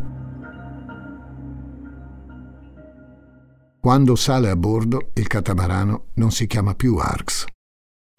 Quando 3.82 4.14
sale 4.14 4.48
a 4.48 4.54
bordo, 4.54 5.10
il 5.14 5.26
catamarano 5.26 6.10
non 6.14 6.30
si 6.30 6.46
chiama 6.46 6.76
più 6.76 6.98
Arx. 6.98 7.46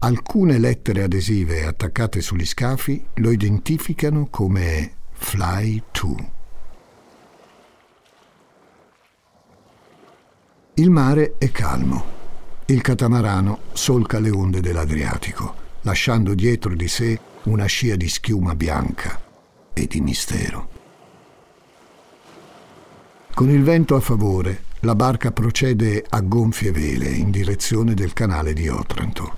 Alcune 0.02 0.58
lettere 0.58 1.02
adesive 1.02 1.64
attaccate 1.64 2.20
sugli 2.20 2.44
scafi 2.44 3.02
lo 3.14 3.30
identificano 3.30 4.26
come 4.28 4.92
Fly 5.12 5.82
2. 5.90 6.32
Il 10.74 10.90
mare 10.90 11.36
è 11.38 11.50
calmo. 11.50 12.04
Il 12.66 12.82
catamarano 12.82 13.60
solca 13.72 14.18
le 14.18 14.28
onde 14.28 14.60
dell'Adriatico, 14.60 15.54
lasciando 15.80 16.34
dietro 16.34 16.74
di 16.74 16.88
sé 16.88 17.18
una 17.44 17.64
scia 17.64 17.96
di 17.96 18.10
schiuma 18.10 18.54
bianca 18.54 19.18
e 19.72 19.86
di 19.86 20.02
mistero. 20.02 20.68
Con 23.32 23.48
il 23.48 23.62
vento 23.62 23.94
a 23.96 24.00
favore, 24.00 24.72
la 24.84 24.94
barca 24.94 25.32
procede 25.32 26.04
a 26.06 26.20
gonfie 26.20 26.70
vele 26.70 27.08
in 27.08 27.30
direzione 27.30 27.94
del 27.94 28.12
canale 28.12 28.52
di 28.52 28.68
Otranto. 28.68 29.36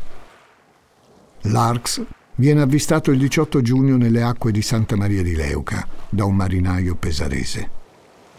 L'Arx 1.43 2.05
viene 2.35 2.63
avvistato 2.63 3.13
il 3.13 3.19
18 3.19 3.63
giugno 3.63 3.97
nelle 3.97 4.23
acque 4.23 4.51
di 4.51 4.61
Santa 4.61 4.97
Maria 4.97 5.23
di 5.23 5.37
Leuca 5.37 5.87
da 6.09 6.25
un 6.25 6.35
marinaio 6.35 6.97
pesarese. 6.97 7.71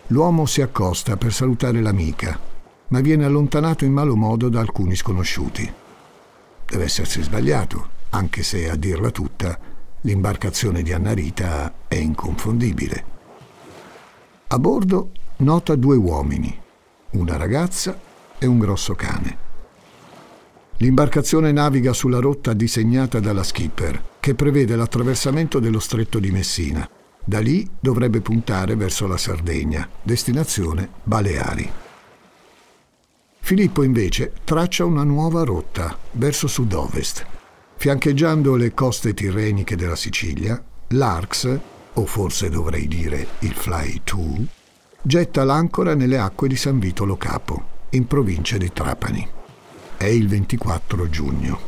L'uomo 0.08 0.46
si 0.46 0.62
accosta 0.62 1.16
per 1.16 1.32
salutare 1.32 1.82
l'amica, 1.82 2.38
ma 2.90 3.00
viene 3.00 3.24
allontanato 3.24 3.86
in 3.86 3.94
malo 3.94 4.18
modo 4.18 4.50
da 4.50 4.60
alcuni 4.60 4.96
sconosciuti. 4.98 5.72
Deve 6.66 6.84
essersi 6.84 7.22
sbagliato, 7.24 7.88
anche 8.10 8.44
se, 8.44 8.70
a 8.70 8.76
dirla 8.76 9.12
tutta, 9.12 9.58
l'imbarcazione 10.02 10.82
di 10.82 10.92
Annarita 10.92 11.74
è 11.88 11.96
inconfondibile. 11.96 13.06
A 14.48 14.60
bordo 14.60 15.12
nota 15.38 15.76
due 15.76 15.96
uomini, 15.96 16.66
una 17.12 17.38
ragazza 17.38 18.00
e 18.38 18.46
un 18.46 18.60
grosso 18.60 18.96
cane. 18.96 19.46
L'imbarcazione 20.78 21.52
naviga 21.52 21.92
sulla 21.94 22.20
rotta 22.20 22.54
disegnata 22.54 23.20
dalla 23.20 23.44
skipper, 23.44 24.04
che 24.20 24.36
prevede 24.36 24.76
l'attraversamento 24.76 25.60
dello 25.60 25.80
stretto 25.80 26.20
di 26.20 26.30
Messina. 26.32 26.88
Da 27.24 27.40
lì 27.40 27.68
dovrebbe 27.80 28.22
puntare 28.22 28.76
verso 28.76 29.08
la 29.08 29.18
Sardegna, 29.18 29.88
destinazione 30.02 30.90
Baleari. 31.04 31.72
Filippo 33.40 33.82
invece 33.82 34.34
traccia 34.44 34.86
una 34.86 35.04
nuova 35.04 35.44
rotta 35.44 35.98
verso 36.12 36.48
sud-ovest. 36.48 37.26
Fiancheggiando 37.78 38.56
le 38.56 38.74
coste 38.74 39.14
tirreniche 39.14 39.76
della 39.76 39.96
Sicilia, 39.96 40.62
l'Arx, 40.90 41.60
o 41.94 42.06
forse 42.06 42.50
dovrei 42.50 42.88
dire 42.88 43.28
il 43.40 43.54
Fly 43.54 44.02
2, 44.04 44.46
getta 45.02 45.44
l'ancora 45.44 45.96
nelle 45.96 46.18
acque 46.18 46.48
di 46.48 46.56
San 46.56 46.80
Vito 46.80 47.06
Lo 47.06 47.18
Capo, 47.18 47.76
in 47.92 48.08
provincia 48.08 48.58
di 48.58 48.72
Trapani. 48.72 49.28
È 49.96 50.06
il 50.06 50.28
24 50.28 51.10
giugno. 51.10 51.60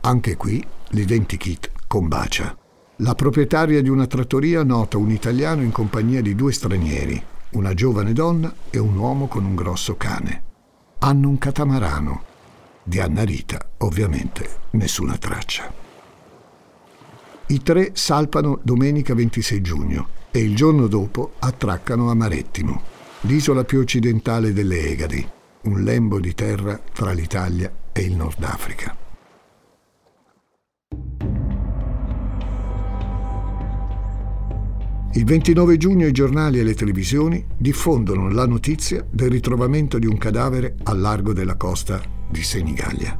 Anche 0.00 0.36
qui 0.36 0.64
l'identikit 0.90 1.70
combacia. 1.86 2.56
La 3.00 3.14
proprietaria 3.14 3.82
di 3.82 3.88
una 3.88 4.06
trattoria 4.06 4.62
nota 4.62 4.96
un 4.96 5.10
italiano 5.10 5.62
in 5.62 5.70
compagnia 5.70 6.22
di 6.22 6.34
due 6.34 6.52
stranieri, 6.52 7.22
una 7.50 7.74
giovane 7.74 8.12
donna 8.12 8.52
e 8.70 8.78
un 8.78 8.96
uomo 8.96 9.28
con 9.28 9.44
un 9.44 9.54
grosso 9.54 9.96
cane. 9.96 10.42
Hanno 11.00 11.28
un 11.28 11.38
catamarano. 11.38 12.24
Di 12.82 13.00
Anna 13.00 13.24
Rita, 13.24 13.58
ovviamente, 13.78 14.48
nessuna 14.70 15.16
traccia. 15.18 15.72
I 17.48 17.62
tre 17.62 17.90
salpano 17.94 18.58
domenica 18.62 19.14
26 19.14 19.60
giugno 19.60 20.08
e 20.36 20.40
il 20.40 20.54
giorno 20.54 20.86
dopo 20.86 21.32
attraccano 21.38 22.10
a 22.10 22.14
Marettimo, 22.14 22.82
l'isola 23.22 23.64
più 23.64 23.78
occidentale 23.78 24.52
delle 24.52 24.86
Egadi, 24.86 25.26
un 25.62 25.82
lembo 25.82 26.20
di 26.20 26.34
terra 26.34 26.78
tra 26.92 27.12
l'Italia 27.12 27.72
e 27.90 28.02
il 28.02 28.14
Nord 28.14 28.42
Africa. 28.42 28.94
Il 35.14 35.24
29 35.24 35.78
giugno 35.78 36.06
i 36.06 36.12
giornali 36.12 36.58
e 36.58 36.64
le 36.64 36.74
televisioni 36.74 37.42
diffondono 37.56 38.28
la 38.28 38.46
notizia 38.46 39.06
del 39.10 39.30
ritrovamento 39.30 39.98
di 39.98 40.06
un 40.06 40.18
cadavere 40.18 40.76
al 40.82 41.00
largo 41.00 41.32
della 41.32 41.56
costa 41.56 42.02
di 42.28 42.42
Senigallia. 42.42 43.16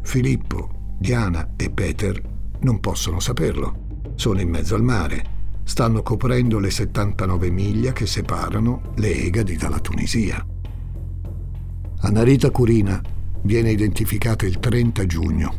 Filippo, 0.00 0.94
Diana 0.98 1.52
e 1.56 1.68
Peter 1.68 2.18
non 2.60 2.80
possono 2.80 3.20
saperlo. 3.20 4.12
Sono 4.14 4.40
in 4.40 4.48
mezzo 4.48 4.74
al 4.74 4.82
mare. 4.82 5.39
Stanno 5.70 6.02
coprendo 6.02 6.58
le 6.58 6.68
79 6.68 7.48
miglia 7.48 7.92
che 7.92 8.04
separano 8.04 8.92
le 8.96 9.14
Egadi 9.14 9.54
dalla 9.54 9.78
Tunisia. 9.78 10.44
Annarita 12.00 12.50
Curina 12.50 13.00
viene 13.42 13.70
identificata 13.70 14.46
il 14.46 14.58
30 14.58 15.06
giugno. 15.06 15.54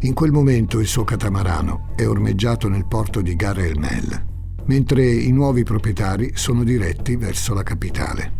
In 0.00 0.14
quel 0.14 0.32
momento 0.32 0.80
il 0.80 0.86
suo 0.86 1.04
catamarano 1.04 1.90
è 1.94 2.08
ormeggiato 2.08 2.68
nel 2.68 2.86
porto 2.86 3.20
di 3.20 3.36
Gar 3.36 3.58
el 3.58 3.78
Mel, 3.78 4.24
mentre 4.64 5.12
i 5.12 5.30
nuovi 5.30 5.62
proprietari 5.62 6.30
sono 6.34 6.64
diretti 6.64 7.16
verso 7.16 7.52
la 7.52 7.62
capitale. 7.62 8.32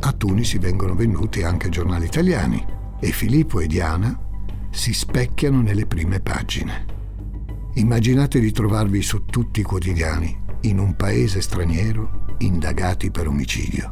A 0.00 0.10
Tunisi 0.10 0.58
vengono 0.58 0.96
venduti 0.96 1.44
anche 1.44 1.68
giornali 1.68 2.06
italiani 2.06 2.60
e 2.98 3.12
Filippo 3.12 3.60
e 3.60 3.68
Diana 3.68 4.18
si 4.72 4.92
specchiano 4.92 5.62
nelle 5.62 5.86
prime 5.86 6.18
pagine. 6.18 6.93
Immaginate 7.76 8.38
di 8.38 8.52
trovarvi 8.52 9.02
su 9.02 9.24
tutti 9.24 9.58
i 9.58 9.64
quotidiani, 9.64 10.38
in 10.60 10.78
un 10.78 10.94
paese 10.94 11.40
straniero, 11.40 12.36
indagati 12.38 13.10
per 13.10 13.26
omicidio. 13.26 13.90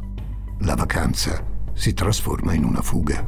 La 0.59 0.75
vacanza 0.75 1.43
si 1.73 1.93
trasforma 1.93 2.53
in 2.53 2.63
una 2.63 2.81
fuga. 2.81 3.27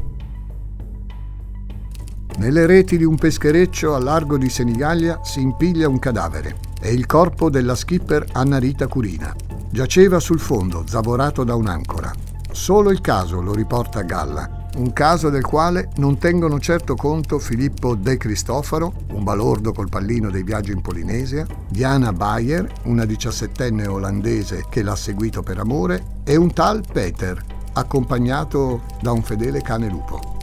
Nelle 2.38 2.66
reti 2.66 2.98
di 2.98 3.04
un 3.04 3.18
peschereccio 3.18 3.96
a 3.96 4.00
largo 4.00 4.38
di 4.38 4.48
Senigallia 4.48 5.20
si 5.26 5.42
impiglia 5.42 5.90
un 5.90 6.00
cadavere. 6.00 6.56
È 6.80 6.88
il 6.88 7.06
corpo 7.06 7.50
della 7.50 7.76
skipper 7.76 8.26
Anna 8.32 8.58
Rita 8.58 8.88
Curina. 8.88 9.36
Giaceva 9.70 10.22
sul 10.22 10.40
fondo, 10.40 10.86
zavorato 10.88 11.44
da 11.44 11.56
un'ancora. 11.56 12.14
Solo 12.52 12.92
il 12.92 13.02
caso 13.02 13.42
lo 13.42 13.54
riporta 13.54 14.00
a 14.00 14.04
galla, 14.04 14.55
un 14.76 14.92
caso 14.92 15.30
del 15.30 15.44
quale 15.44 15.90
non 15.98 16.18
tengono 16.18 16.60
certo 16.60 16.96
conto 16.96 17.40
Filippo 17.40 17.96
De 17.96 18.18
Cristofaro, 18.18 19.06
un 19.10 19.24
balordo 19.24 19.72
col 19.72 19.90
pallino 19.90 20.30
dei 20.30 20.44
viaggi 20.44 20.72
in 20.72 20.82
Polinesia, 20.82 21.46
Diana 21.70 22.12
Bayer, 22.12 22.70
una 22.84 23.06
diciassettenne 23.06 23.88
olandese 23.88 24.66
che 24.70 24.84
l'ha 24.84 24.96
seguito 24.96 25.42
per 25.42 25.60
amore, 25.60 26.22
e 26.24 26.36
un 26.36 26.54
tal 26.54 26.84
Peter, 26.92 27.42
accompagnato 27.74 28.84
da 29.02 29.12
un 29.12 29.22
fedele 29.22 29.62
cane 29.62 29.90
lupo. 29.90 30.34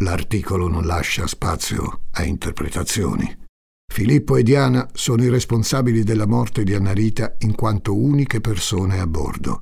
L'articolo 0.00 0.68
non 0.68 0.84
lascia 0.84 1.26
spazio 1.26 2.00
a 2.12 2.24
interpretazioni. 2.24 3.44
Filippo 3.90 4.36
e 4.36 4.42
Diana 4.42 4.86
sono 4.92 5.22
i 5.22 5.30
responsabili 5.30 6.02
della 6.02 6.26
morte 6.26 6.64
di 6.64 6.74
Annarita 6.74 7.36
in 7.40 7.54
quanto 7.54 7.96
uniche 7.96 8.42
persone 8.42 9.00
a 9.00 9.06
bordo. 9.06 9.60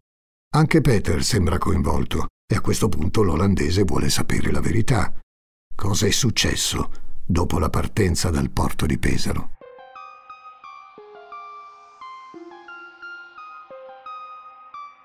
Anche 0.57 0.81
Peter 0.81 1.25
sembra 1.25 1.59
coinvolto 1.59 2.27
e 2.47 2.55
a 2.55 2.61
questo 2.61 2.88
punto 2.88 3.25
l'olandese 3.25 3.83
vuole 3.83 4.09
sapere 4.09 4.53
la 4.53 4.61
verità. 4.61 5.12
Cosa 5.75 6.07
è 6.07 6.12
successo 6.12 6.90
dopo 7.27 7.59
la 7.59 7.69
partenza 7.71 8.31
dal 8.31 8.51
porto 8.51 8.87
di 8.87 8.97
Pesaro? 8.97 9.51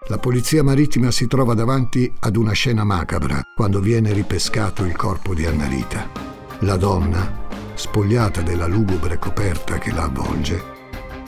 La 0.08 0.20
polizia 0.20 0.62
marittima 0.62 1.10
si 1.10 1.26
trova 1.26 1.56
davanti 1.56 2.14
ad 2.20 2.36
una 2.36 2.52
scena 2.52 2.84
macabra 2.84 3.42
quando 3.56 3.80
viene 3.80 4.14
ripescato 4.14 4.86
il 4.86 4.96
corpo 4.96 5.34
di 5.34 5.48
Annarita. 5.48 6.12
La 6.60 6.78
donna, 6.78 7.48
spogliata 7.74 8.44
della 8.44 8.68
lugubre 8.68 9.18
coperta 9.18 9.80
che 9.80 9.92
la 9.92 10.04
avvolge, 10.04 10.64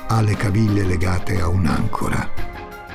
ha 0.06 0.22
le 0.22 0.36
caviglie 0.36 0.84
legate 0.84 1.42
a 1.42 1.48
un'ancora, 1.48 2.51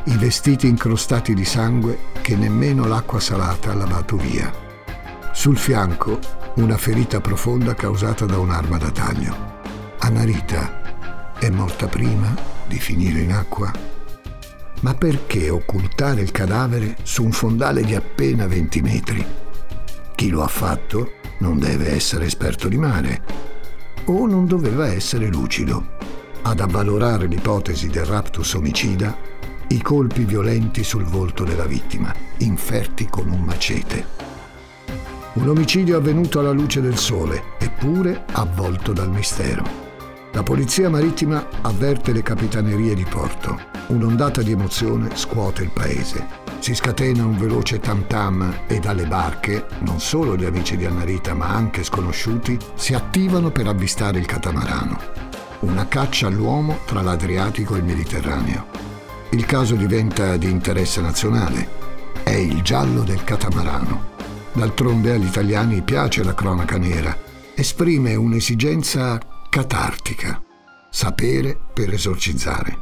i 0.09 0.17
vestiti 0.17 0.69
incrostati 0.69 1.35
di 1.35 1.45
sangue 1.45 1.99
che 2.21 2.37
nemmeno 2.37 2.87
l'acqua 2.87 3.19
salata 3.19 3.73
ha 3.73 3.75
lavato 3.75 4.17
via. 4.17 4.53
Sul 5.33 5.57
fianco 5.57 6.19
una 6.57 6.77
ferita 6.77 7.21
profonda 7.21 7.75
causata 7.75 8.25
da 8.25 8.39
un'arma 8.39 8.79
da 8.79 8.91
taglio. 8.91 9.55
Annarita 9.99 11.35
è 11.39 11.51
morta 11.51 11.89
prima 11.89 12.35
di 12.69 12.79
finire 12.79 13.21
in 13.21 13.33
acqua? 13.33 13.71
Ma 14.81 14.95
perché 14.95 15.51
occultare 15.51 16.21
il 16.21 16.31
cadavere 16.31 16.97
su 17.03 17.25
un 17.25 17.33
fondale 17.33 17.83
di 17.83 17.95
appena 17.95 18.47
20 18.47 18.83
metri? 18.83 19.27
Chi 20.15 20.29
lo 20.29 20.45
ha 20.45 20.49
fatto 20.49 21.15
non 21.39 21.59
deve 21.59 21.91
essere 21.91 22.27
esperto 22.27 22.69
di 22.69 22.79
mare 22.79 23.23
o 24.05 24.27
non 24.27 24.47
doveva 24.47 24.87
essere 24.87 25.27
lucido. 25.27 25.95
Ad 26.43 26.61
avvalorare 26.61 27.27
l'ipotesi 27.27 27.89
del 27.89 28.05
raptus 28.05 28.55
omicida, 28.55 29.35
i 29.69 29.83
colpi 29.83 30.25
violenti 30.25 30.85
sul 30.85 31.05
volto 31.05 31.43
della 31.43 31.65
vittima, 31.65 32.15
inferti 32.39 33.07
con 33.07 33.29
un 33.29 33.41
macete. 33.41 34.07
Un 35.35 35.49
omicidio 35.49 35.97
avvenuto 35.97 36.39
alla 36.39 36.53
luce 36.53 36.81
del 36.81 36.97
sole, 36.97 37.55
eppure 37.59 38.25
avvolto 38.33 38.93
dal 38.93 39.11
mistero. 39.11 39.85
La 40.33 40.43
polizia 40.43 40.89
marittima 40.89 41.49
avverte 41.63 42.13
le 42.13 42.23
capitanerie 42.23 42.95
di 42.95 43.05
porto. 43.05 43.59
Un'ondata 43.89 44.43
di 44.43 44.53
emozione 44.53 45.17
scuote 45.17 45.63
il 45.63 45.71
paese. 45.71 46.45
Si 46.59 46.75
scatena 46.75 47.25
un 47.25 47.37
veloce 47.37 47.81
tam 47.81 48.07
tam 48.07 48.63
e 48.67 48.79
dalle 48.79 49.07
barche, 49.07 49.67
non 49.81 49.99
solo 49.99 50.37
gli 50.37 50.45
amici 50.45 50.77
di 50.77 50.85
Annarita 50.85 51.35
ma 51.35 51.49
anche 51.49 51.83
sconosciuti, 51.83 52.59
si 52.75 52.95
attivano 52.95 53.51
per 53.51 53.67
avvistare 53.67 54.19
il 54.19 54.27
catamarano. 54.27 54.99
Una 55.61 55.89
caccia 55.89 56.29
all'uomo 56.29 56.79
tra 56.85 57.03
l'Adriatico 57.03 57.75
e 57.75 57.79
il 57.79 57.85
Mediterraneo. 57.85 58.86
Il 59.31 59.45
caso 59.45 59.75
diventa 59.75 60.37
di 60.37 60.51
interesse 60.51 61.01
nazionale. 61.01 61.69
È 62.23 62.31
il 62.31 62.63
giallo 62.63 63.03
del 63.03 63.25
catamarano. 63.25 64.15
D'altronde 64.53 65.13
agli 65.13 65.27
italiani 65.27 65.83
piace 65.83 66.23
la 66.23 66.35
cronaca 66.35 66.79
nera. 66.79 67.17
Esprime 67.55 68.15
un'esigenza 68.15 69.19
catartica. 69.51 70.43
Sapere 70.91 71.59
per 71.73 71.93
esorcizzare. 71.93 72.79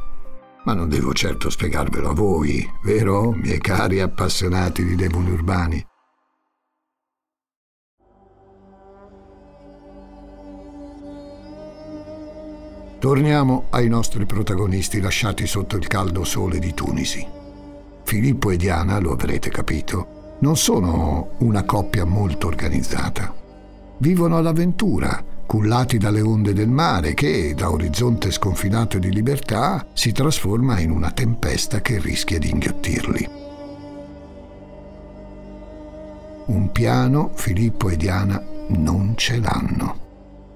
Ma 0.65 0.73
non 0.73 0.89
devo 0.89 1.13
certo 1.13 1.49
spiegarvelo 1.49 2.09
a 2.09 2.13
voi, 2.13 2.67
vero, 2.83 3.31
miei 3.31 3.59
cari 3.59 3.99
appassionati 3.99 4.83
di 4.83 4.95
demoni 4.95 5.29
urbani? 5.29 5.85
Torniamo 13.05 13.65
ai 13.69 13.87
nostri 13.87 14.25
protagonisti 14.25 14.99
lasciati 14.99 15.45
sotto 15.45 15.77
il 15.77 15.85
caldo 15.85 16.23
sole 16.23 16.57
di 16.57 16.73
Tunisi. 16.73 17.23
Filippo 18.01 18.49
e 18.49 18.57
Diana, 18.57 18.97
lo 18.97 19.11
avrete 19.11 19.51
capito, 19.51 20.37
non 20.39 20.57
sono 20.57 21.35
una 21.41 21.65
coppia 21.65 22.03
molto 22.03 22.47
organizzata. 22.47 23.31
Vivono 23.99 24.37
all'avventura, 24.37 25.23
cullati 25.45 25.99
dalle 25.99 26.21
onde 26.21 26.53
del 26.53 26.67
mare 26.67 27.13
che, 27.13 27.53
da 27.55 27.69
orizzonte 27.69 28.31
sconfinato 28.31 28.97
di 28.97 29.11
libertà, 29.11 29.85
si 29.93 30.11
trasforma 30.11 30.79
in 30.79 30.89
una 30.89 31.11
tempesta 31.11 31.81
che 31.81 31.99
rischia 31.99 32.39
di 32.39 32.49
inghiottirli. 32.49 33.29
Un 36.47 36.71
piano 36.71 37.29
Filippo 37.35 37.87
e 37.87 37.97
Diana 37.97 38.43
non 38.69 39.13
ce 39.15 39.37
l'hanno. 39.37 39.97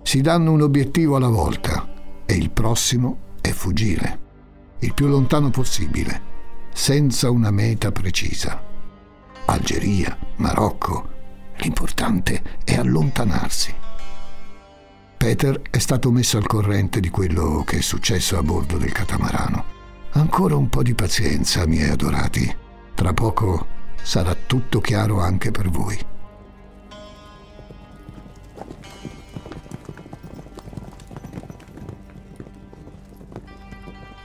Si 0.02 0.22
danno 0.22 0.52
un 0.52 0.62
obiettivo 0.62 1.16
alla 1.16 1.30
volta 1.30 1.98
e 2.30 2.36
il 2.36 2.52
prossimo 2.52 3.38
è 3.42 3.50
fuggire, 3.50 4.20
il 4.82 4.94
più 4.94 5.08
lontano 5.08 5.50
possibile, 5.50 6.22
senza 6.72 7.32
una 7.32 7.50
meta 7.50 7.92
precisa. 7.92 8.62
Algeria, 9.46 10.16
Marocco, 10.36 11.10
l'importante 11.58 12.60
è 12.64 12.76
allontanarsi. 12.76 13.74
Peter 15.18 15.60
è 15.72 15.80
stato 15.80 16.12
messo 16.12 16.38
al 16.38 16.46
corrente 16.46 17.00
di 17.00 17.10
quello 17.10 17.64
che 17.66 17.78
è 17.80 17.82
successo 17.82 18.38
a 18.38 18.44
bordo 18.44 18.78
del 18.78 18.92
catamarano. 18.92 19.66
Ancora 20.12 20.56
un 20.56 20.70
po' 20.70 20.84
di 20.84 20.94
pazienza, 20.94 21.66
miei 21.66 21.90
adorati. 21.90 22.56
Tra 22.94 23.12
poco 23.12 23.66
sarà 24.04 24.36
tutto 24.36 24.80
chiaro 24.82 25.20
anche 25.20 25.50
per 25.50 25.70
voi. 25.70 26.00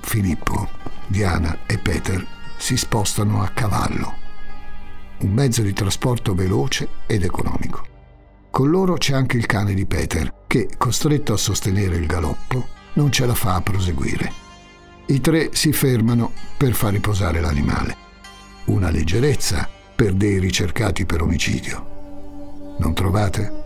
Filippo, 0.04 0.68
Diana 1.06 1.60
e 1.66 1.78
Peter 1.78 2.24
si 2.56 2.76
spostano 2.76 3.42
a 3.42 3.48
cavallo, 3.48 4.14
un 5.20 5.32
mezzo 5.32 5.62
di 5.62 5.72
trasporto 5.72 6.34
veloce 6.34 6.88
ed 7.06 7.24
economico. 7.24 7.84
Con 8.50 8.70
loro 8.70 8.94
c'è 8.94 9.14
anche 9.14 9.36
il 9.36 9.46
cane 9.46 9.74
di 9.74 9.86
Peter, 9.86 10.32
che, 10.46 10.68
costretto 10.76 11.32
a 11.32 11.38
sostenere 11.38 11.96
il 11.96 12.06
galoppo, 12.06 12.68
non 12.92 13.10
ce 13.10 13.26
la 13.26 13.34
fa 13.34 13.56
a 13.56 13.62
proseguire. 13.62 14.30
I 15.06 15.20
tre 15.20 15.50
si 15.52 15.72
fermano 15.72 16.32
per 16.56 16.74
far 16.74 16.92
riposare 16.92 17.40
l'animale. 17.40 17.96
Una 18.66 18.90
leggerezza 18.90 19.68
per 19.96 20.12
dei 20.12 20.38
ricercati 20.38 21.06
per 21.06 21.22
omicidio. 21.22 22.76
Non 22.78 22.94
trovate? 22.94 23.62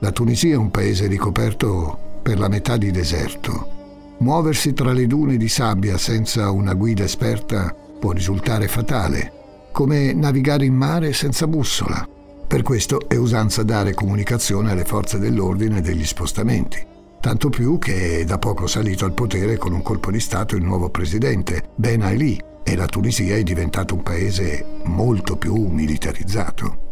La 0.00 0.10
Tunisia 0.10 0.54
è 0.54 0.58
un 0.58 0.70
paese 0.70 1.06
ricoperto 1.06 2.20
per 2.22 2.38
la 2.38 2.48
metà 2.48 2.76
di 2.76 2.90
deserto 2.90 3.78
Muoversi 4.20 4.74
tra 4.74 4.92
le 4.92 5.06
dune 5.06 5.38
di 5.38 5.48
sabbia 5.48 5.96
senza 5.96 6.50
una 6.50 6.74
guida 6.74 7.04
esperta 7.04 7.74
può 7.98 8.12
risultare 8.12 8.68
fatale, 8.68 9.32
come 9.72 10.12
navigare 10.12 10.66
in 10.66 10.74
mare 10.74 11.14
senza 11.14 11.46
bussola. 11.46 12.06
Per 12.46 12.60
questo 12.60 13.08
è 13.08 13.16
usanza 13.16 13.62
dare 13.62 13.94
comunicazione 13.94 14.72
alle 14.72 14.84
forze 14.84 15.18
dell'ordine 15.18 15.78
e 15.78 15.80
degli 15.80 16.04
spostamenti. 16.04 16.86
Tanto 17.18 17.48
più 17.48 17.78
che 17.78 18.18
è 18.18 18.24
da 18.24 18.36
poco 18.36 18.66
salito 18.66 19.06
al 19.06 19.14
potere 19.14 19.56
con 19.56 19.72
un 19.72 19.80
colpo 19.80 20.10
di 20.10 20.20
Stato 20.20 20.54
il 20.54 20.64
nuovo 20.64 20.90
presidente, 20.90 21.70
Ben 21.74 22.02
Ali, 22.02 22.38
e 22.62 22.76
la 22.76 22.86
Tunisia 22.86 23.36
è 23.36 23.42
diventato 23.42 23.94
un 23.94 24.02
paese 24.02 24.66
molto 24.84 25.36
più 25.36 25.54
militarizzato. 25.66 26.89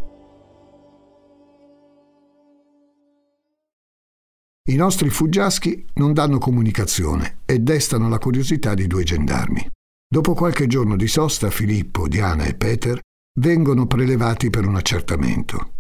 I 4.69 4.77
nostri 4.77 5.09
fuggiaschi 5.09 5.87
non 5.95 6.13
danno 6.13 6.37
comunicazione 6.37 7.39
e 7.47 7.59
destano 7.59 8.11
la 8.11 8.19
curiosità 8.19 8.75
di 8.75 8.87
due 8.87 9.03
gendarmi. 9.03 9.67
Dopo 10.07 10.35
qualche 10.35 10.67
giorno 10.67 10.95
di 10.95 11.07
sosta, 11.07 11.49
Filippo, 11.49 12.07
Diana 12.07 12.45
e 12.45 12.55
Peter 12.55 13.01
vengono 13.41 13.87
prelevati 13.87 14.51
per 14.51 14.67
un 14.67 14.77
accertamento. 14.77 15.73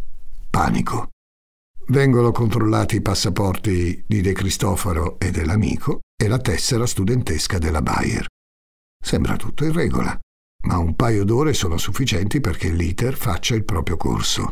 Panico. 0.48 1.08
Vengono 1.88 2.32
controllati 2.32 2.96
i 2.96 3.02
passaporti 3.02 4.04
di 4.06 4.22
De 4.22 4.32
Cristoforo 4.32 5.18
e 5.18 5.30
dell'amico 5.30 6.00
e 6.16 6.26
la 6.26 6.38
tessera 6.38 6.86
studentesca 6.86 7.58
della 7.58 7.82
Bayer. 7.82 8.26
Sembra 8.98 9.36
tutto 9.36 9.66
in 9.66 9.72
regola, 9.72 10.18
ma 10.64 10.78
un 10.78 10.96
paio 10.96 11.24
d'ore 11.24 11.52
sono 11.52 11.76
sufficienti 11.76 12.40
perché 12.40 12.70
l'iter 12.70 13.16
faccia 13.16 13.54
il 13.54 13.66
proprio 13.66 13.98
corso. 13.98 14.48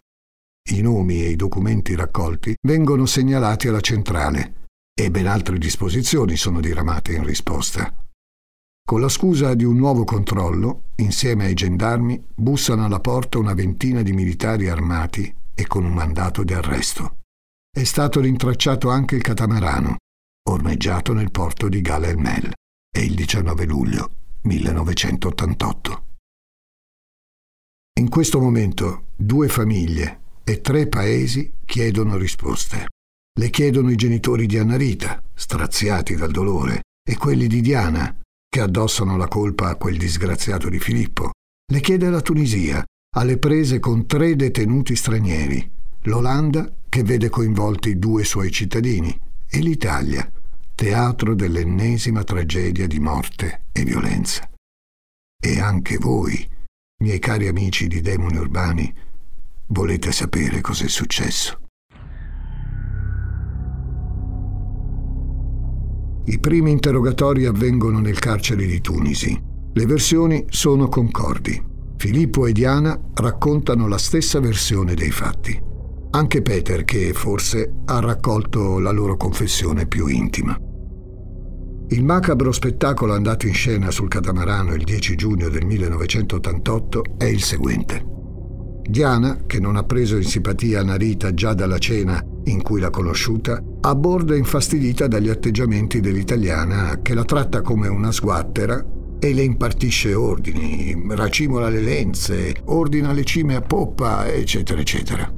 I 0.69 0.81
nomi 0.81 1.23
e 1.23 1.29
i 1.29 1.37
documenti 1.37 1.95
raccolti 1.95 2.57
vengono 2.67 3.07
segnalati 3.07 3.69
alla 3.69 3.81
centrale 3.81 4.65
e 4.99 5.13
ben 5.13 5.29
altre 5.29 5.59
disposizioni 5.59 6.37
sono 6.37 6.61
diramate 6.61 7.13
in 7.13 7.25
risposta. 7.25 7.95
Con 8.85 9.01
la 9.01 9.09
scusa 9.09 9.55
di 9.55 9.63
un 9.63 9.77
nuovo 9.77 10.03
controllo, 10.03 10.91
insieme 10.97 11.45
ai 11.45 11.55
gendarmi, 11.55 12.21
bussano 12.35 12.85
alla 12.85 12.99
porta 12.99 13.39
una 13.39 13.55
ventina 13.55 14.03
di 14.03 14.13
militari 14.13 14.69
armati 14.69 15.33
e 15.55 15.67
con 15.69 15.85
un 15.85 15.93
mandato 15.93 16.43
di 16.43 16.53
arresto. 16.53 17.19
È 17.71 17.85
stato 17.85 18.21
rintracciato 18.21 18.89
anche 18.89 19.15
il 19.15 19.23
catamarano, 19.23 19.97
ormeggiato 20.49 21.13
nel 21.13 21.31
porto 21.31 21.69
di 21.69 21.81
Gal 21.81 22.05
el 22.05 22.17
Mel, 22.17 22.53
il 22.99 23.15
19 23.15 23.65
luglio 23.67 24.11
1988. 24.43 26.05
In 28.01 28.09
questo 28.09 28.41
momento 28.41 29.07
due 29.15 29.49
famiglie, 29.49 30.25
e 30.49 30.61
tre 30.61 30.87
paesi 30.87 31.53
chiedono 31.65 32.17
risposte. 32.17 32.87
Le 33.37 33.51
chiedono 33.51 33.91
i 33.91 33.97
genitori 33.97 34.47
di 34.47 34.57
Annarita, 34.57 35.21
straziati 35.35 36.15
dal 36.15 36.31
dolore, 36.31 36.83
e 37.03 37.17
quelli 37.17 37.49
di 37.49 37.61
Diana, 37.61 38.17
che 38.49 38.61
addossano 38.61 39.17
la 39.17 39.27
colpa 39.27 39.71
a 39.71 39.75
quel 39.75 39.97
disgraziato 39.97 40.69
di 40.69 40.79
Filippo. 40.79 41.33
Le 41.71 41.81
chiede 41.81 42.09
la 42.11 42.21
Tunisia, 42.21 42.85
alle 43.17 43.39
prese 43.39 43.81
con 43.81 44.07
tre 44.07 44.37
detenuti 44.37 44.95
stranieri, 44.95 45.69
l'Olanda, 46.03 46.73
che 46.89 47.03
vede 47.03 47.29
coinvolti 47.29 47.99
due 47.99 48.23
suoi 48.23 48.53
cittadini, 48.53 49.19
e 49.49 49.59
l'Italia, 49.59 50.31
teatro 50.77 51.35
dell'ennesima 51.35 52.23
tragedia 52.23 52.87
di 52.87 53.01
morte 53.01 53.65
e 53.73 53.83
violenza. 53.83 54.49
E 55.43 55.61
anche 55.61 55.99
voi, 55.99 56.49
miei 57.03 57.19
cari 57.19 57.49
amici 57.49 57.89
di 57.89 58.01
demoni 58.01 58.37
urbani, 58.37 58.95
Volete 59.69 60.13
sapere 60.13 60.61
cos'è 60.61 60.87
successo? 60.87 61.59
I 66.27 66.39
primi 66.39 66.71
interrogatori 66.71 67.47
avvengono 67.47 67.99
nel 67.99 68.21
carcere 68.21 68.65
di 68.65 68.81
Tunisi. 68.81 69.37
Le 69.73 69.87
versioni 69.87 70.45
sono 70.51 70.89
concordi. 70.89 71.61
Filippo 71.97 72.47
e 72.47 72.53
Diana 72.53 72.97
raccontano 73.15 73.89
la 73.89 73.99
stessa 73.99 74.39
versione 74.39 74.95
dei 74.95 75.11
fatti. 75.11 75.61
Anche 76.11 76.43
Peter, 76.43 76.85
che 76.85 77.13
forse 77.13 77.83
ha 77.87 77.99
raccolto 77.99 78.79
la 78.79 78.93
loro 78.93 79.17
confessione 79.17 79.89
più 79.89 80.07
intima. 80.07 80.57
Il 81.89 82.05
macabro 82.05 82.53
spettacolo 82.53 83.15
andato 83.15 83.49
in 83.49 83.55
scena 83.55 83.91
sul 83.91 84.09
catamarano 84.09 84.75
il 84.75 84.85
10 84.85 85.17
giugno 85.17 85.49
del 85.49 85.65
1988 85.65 87.03
è 87.19 87.25
il 87.25 87.43
seguente. 87.43 88.15
Diana, 88.89 89.43
che 89.47 89.59
non 89.59 89.77
ha 89.77 89.83
preso 89.83 90.17
in 90.17 90.25
simpatia 90.25 90.83
Narita 90.83 91.35
già 91.35 91.55
dalla 91.55 91.79
cena 91.79 92.23
in 92.45 92.63
cui 92.63 92.81
l'ha 92.81 92.91
conosciuta, 92.91 93.63
abborda 93.81 94.37
infastidita 94.37 95.07
dagli 95.07 95.29
atteggiamenti 95.29 96.01
dell'italiana 96.01 97.01
che 97.03 97.15
la 97.15 97.25
tratta 97.25 97.63
come 97.63 97.89
una 97.89 98.13
sguattera 98.13 98.85
e 99.19 99.33
le 99.33 99.43
impartisce 99.43 100.15
ordini, 100.15 100.95
racimola 101.09 101.69
le 101.69 101.81
lenze, 101.81 102.55
ordina 102.67 103.13
le 103.13 103.25
cime 103.25 103.57
a 103.57 103.61
poppa, 103.61 104.31
eccetera, 104.33 104.81
eccetera. 104.81 105.33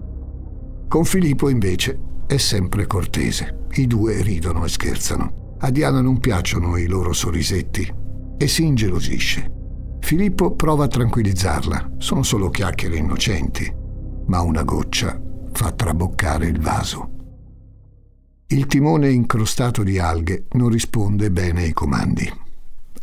Con 0.88 1.04
Filippo 1.04 1.48
invece 1.48 1.98
è 2.26 2.36
sempre 2.36 2.86
cortese. 2.86 3.66
I 3.72 3.86
due 3.86 4.22
ridono 4.22 4.64
e 4.64 4.68
scherzano. 4.68 5.56
A 5.60 5.70
Diana 5.70 6.00
non 6.00 6.18
piacciono 6.18 6.76
i 6.76 6.86
loro 6.86 7.12
sorrisetti 7.12 7.90
e 8.36 8.48
si 8.48 8.64
ingelosisce. 8.64 9.57
Filippo 10.00 10.54
prova 10.54 10.84
a 10.84 10.88
tranquillizzarla, 10.88 11.92
sono 11.98 12.22
solo 12.22 12.50
chiacchiere 12.50 12.96
innocenti, 12.96 13.72
ma 14.26 14.40
una 14.40 14.62
goccia 14.62 15.20
fa 15.52 15.72
traboccare 15.72 16.46
il 16.46 16.60
vaso. 16.60 17.16
Il 18.46 18.66
timone 18.66 19.10
incrostato 19.10 19.82
di 19.82 19.98
alghe 19.98 20.46
non 20.52 20.70
risponde 20.70 21.30
bene 21.30 21.64
ai 21.64 21.72
comandi. 21.72 22.32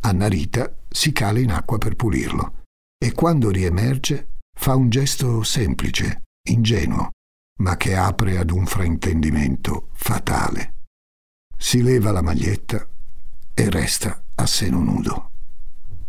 Anna 0.01 0.27
Rita 0.27 0.75
si 0.89 1.11
cala 1.11 1.39
in 1.39 1.51
acqua 1.51 1.77
per 1.77 1.95
pulirlo 1.95 2.63
e 2.97 3.11
quando 3.11 3.51
riemerge 3.51 4.37
fa 4.57 4.75
un 4.75 4.89
gesto 4.89 5.43
semplice, 5.43 6.23
ingenuo, 6.49 7.11
ma 7.59 7.77
che 7.77 7.95
apre 7.95 8.37
ad 8.37 8.49
un 8.49 8.65
fraintendimento 8.65 9.89
fatale. 9.93 10.73
Si 11.57 11.83
leva 11.83 12.11
la 12.11 12.21
maglietta 12.21 12.87
e 13.53 13.69
resta 13.69 14.23
a 14.33 14.45
seno 14.47 14.79
nudo. 14.79 15.29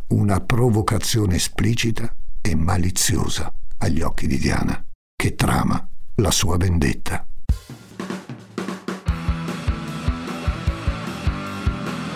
Una 0.09 0.39
provocazione 0.39 1.35
esplicita 1.35 2.09
e 2.41 2.55
maliziosa 2.55 3.53
agli 3.79 4.03
occhi 4.03 4.29
di 4.29 4.39
Diana, 4.39 4.81
che 5.17 5.35
trama 5.35 5.85
la 6.17 6.31
sua 6.31 6.57
vendetta. 6.57 7.27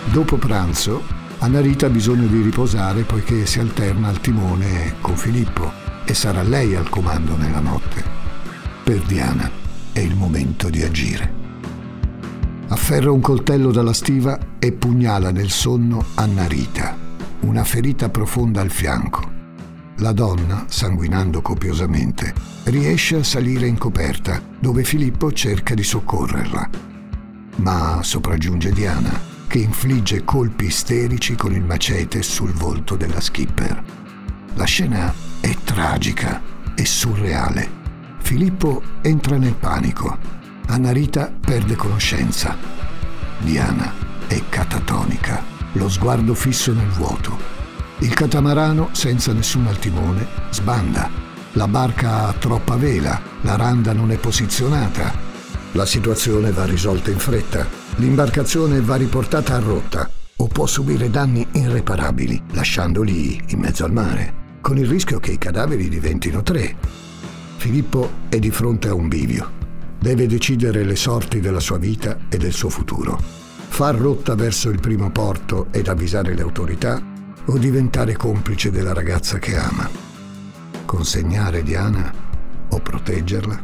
Dopo 0.09 0.37
pranzo, 0.37 1.03
Annarita 1.39 1.87
ha 1.87 1.89
bisogno 1.89 2.27
di 2.27 2.41
riposare 2.41 3.03
poiché 3.03 3.45
si 3.45 3.59
alterna 3.59 4.07
al 4.07 4.21
timone 4.21 4.95
con 5.01 5.17
Filippo 5.17 5.69
e 6.05 6.13
sarà 6.13 6.43
lei 6.43 6.75
al 6.75 6.87
comando 6.87 7.35
nella 7.35 7.59
notte. 7.59 8.01
Per 8.85 9.01
Diana 9.01 9.51
è 9.91 9.99
il 9.99 10.15
momento 10.15 10.69
di 10.69 10.81
agire. 10.81 11.33
Afferra 12.69 13.11
un 13.11 13.19
coltello 13.19 13.69
dalla 13.69 13.91
stiva 13.91 14.39
e 14.59 14.71
pugnala 14.71 15.31
nel 15.31 15.49
sonno 15.49 16.05
Annarita, 16.15 17.09
una 17.41 17.63
ferita 17.63 18.09
profonda 18.09 18.61
al 18.61 18.71
fianco. 18.71 19.39
La 19.97 20.11
donna, 20.11 20.65
sanguinando 20.67 21.41
copiosamente, 21.41 22.33
riesce 22.63 23.17
a 23.17 23.23
salire 23.23 23.67
in 23.67 23.77
coperta, 23.77 24.41
dove 24.59 24.83
Filippo 24.83 25.31
cerca 25.31 25.73
di 25.73 25.83
soccorrerla. 25.83 26.69
Ma 27.57 27.99
sopraggiunge 28.01 28.71
Diana 28.71 29.29
che 29.47 29.59
infligge 29.59 30.23
colpi 30.23 30.65
isterici 30.65 31.35
con 31.35 31.53
il 31.53 31.61
macete 31.61 32.23
sul 32.23 32.53
volto 32.53 32.95
della 32.95 33.19
skipper. 33.19 33.83
La 34.53 34.63
scena 34.63 35.13
è 35.41 35.53
tragica 35.63 36.41
e 36.73 36.85
surreale. 36.85 37.69
Filippo 38.19 38.81
entra 39.01 39.37
nel 39.37 39.55
panico. 39.55 40.17
Annarita 40.67 41.29
perde 41.37 41.75
conoscenza. 41.75 42.55
Diana 43.39 43.91
è 44.27 44.41
catatonica, 44.47 45.43
lo 45.73 45.89
sguardo 45.89 46.33
fisso 46.33 46.73
nel 46.73 46.89
vuoto. 46.89 47.37
Il 47.99 48.13
catamarano, 48.13 48.89
senza 48.91 49.33
nessuno 49.33 49.69
al 49.69 49.79
timone, 49.79 50.25
sbanda. 50.49 51.09
La 51.53 51.67
barca 51.67 52.27
ha 52.27 52.33
troppa 52.33 52.75
vela, 52.75 53.21
la 53.41 53.55
randa 53.55 53.93
non 53.93 54.11
è 54.11 54.17
posizionata. 54.17 55.13
La 55.73 55.85
situazione 55.85 56.51
va 56.51 56.65
risolta 56.65 57.11
in 57.11 57.19
fretta 57.19 57.81
l'imbarcazione 57.97 58.81
va 58.81 58.95
riportata 58.95 59.55
a 59.55 59.59
rotta 59.59 60.09
o 60.37 60.47
può 60.47 60.65
subire 60.65 61.09
danni 61.09 61.45
irreparabili, 61.51 62.41
lasciandoli 62.53 63.39
in 63.49 63.59
mezzo 63.59 63.85
al 63.85 63.91
mare, 63.91 64.57
con 64.61 64.77
il 64.77 64.87
rischio 64.87 65.19
che 65.19 65.31
i 65.31 65.37
cadaveri 65.37 65.87
diventino 65.87 66.41
tre. 66.41 66.75
Filippo 67.57 68.09
è 68.29 68.39
di 68.39 68.49
fronte 68.49 68.87
a 68.87 68.95
un 68.95 69.07
bivio. 69.07 69.59
Deve 69.99 70.25
decidere 70.25 70.83
le 70.83 70.95
sorti 70.95 71.39
della 71.39 71.59
sua 71.59 71.77
vita 71.77 72.17
e 72.27 72.37
del 72.37 72.53
suo 72.53 72.69
futuro. 72.69 73.40
Far 73.71 73.95
rotta 73.95 74.35
verso 74.35 74.69
il 74.69 74.79
primo 74.79 75.09
porto 75.09 75.67
ed 75.71 75.87
avvisare 75.87 76.35
le 76.35 76.41
autorità 76.41 77.01
o 77.45 77.57
diventare 77.57 78.15
complice 78.15 78.69
della 78.69 78.93
ragazza 78.93 79.39
che 79.39 79.57
ama. 79.57 79.89
Consegnare 80.85 81.63
Diana 81.63 82.13
o 82.69 82.79
proteggerla? 82.79 83.63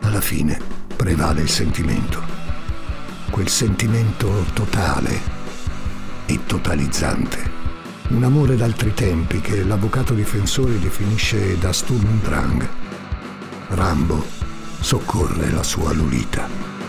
Alla 0.00 0.20
fine 0.20 0.58
prevale 0.94 1.40
il 1.40 1.48
sentimento 1.48 2.40
quel 3.30 3.48
sentimento 3.48 4.44
totale 4.52 5.20
e 6.26 6.40
totalizzante. 6.46 7.58
Un 8.08 8.24
amore 8.24 8.56
d'altri 8.56 8.92
tempi 8.92 9.40
che 9.40 9.64
l'avvocato 9.64 10.14
difensore 10.14 10.78
definisce 10.80 11.56
da 11.58 11.72
Sturm 11.72 12.20
Drang. 12.22 12.68
Rambo 13.68 14.24
soccorre 14.80 15.50
la 15.50 15.62
sua 15.62 15.92
Lolita. 15.92 16.79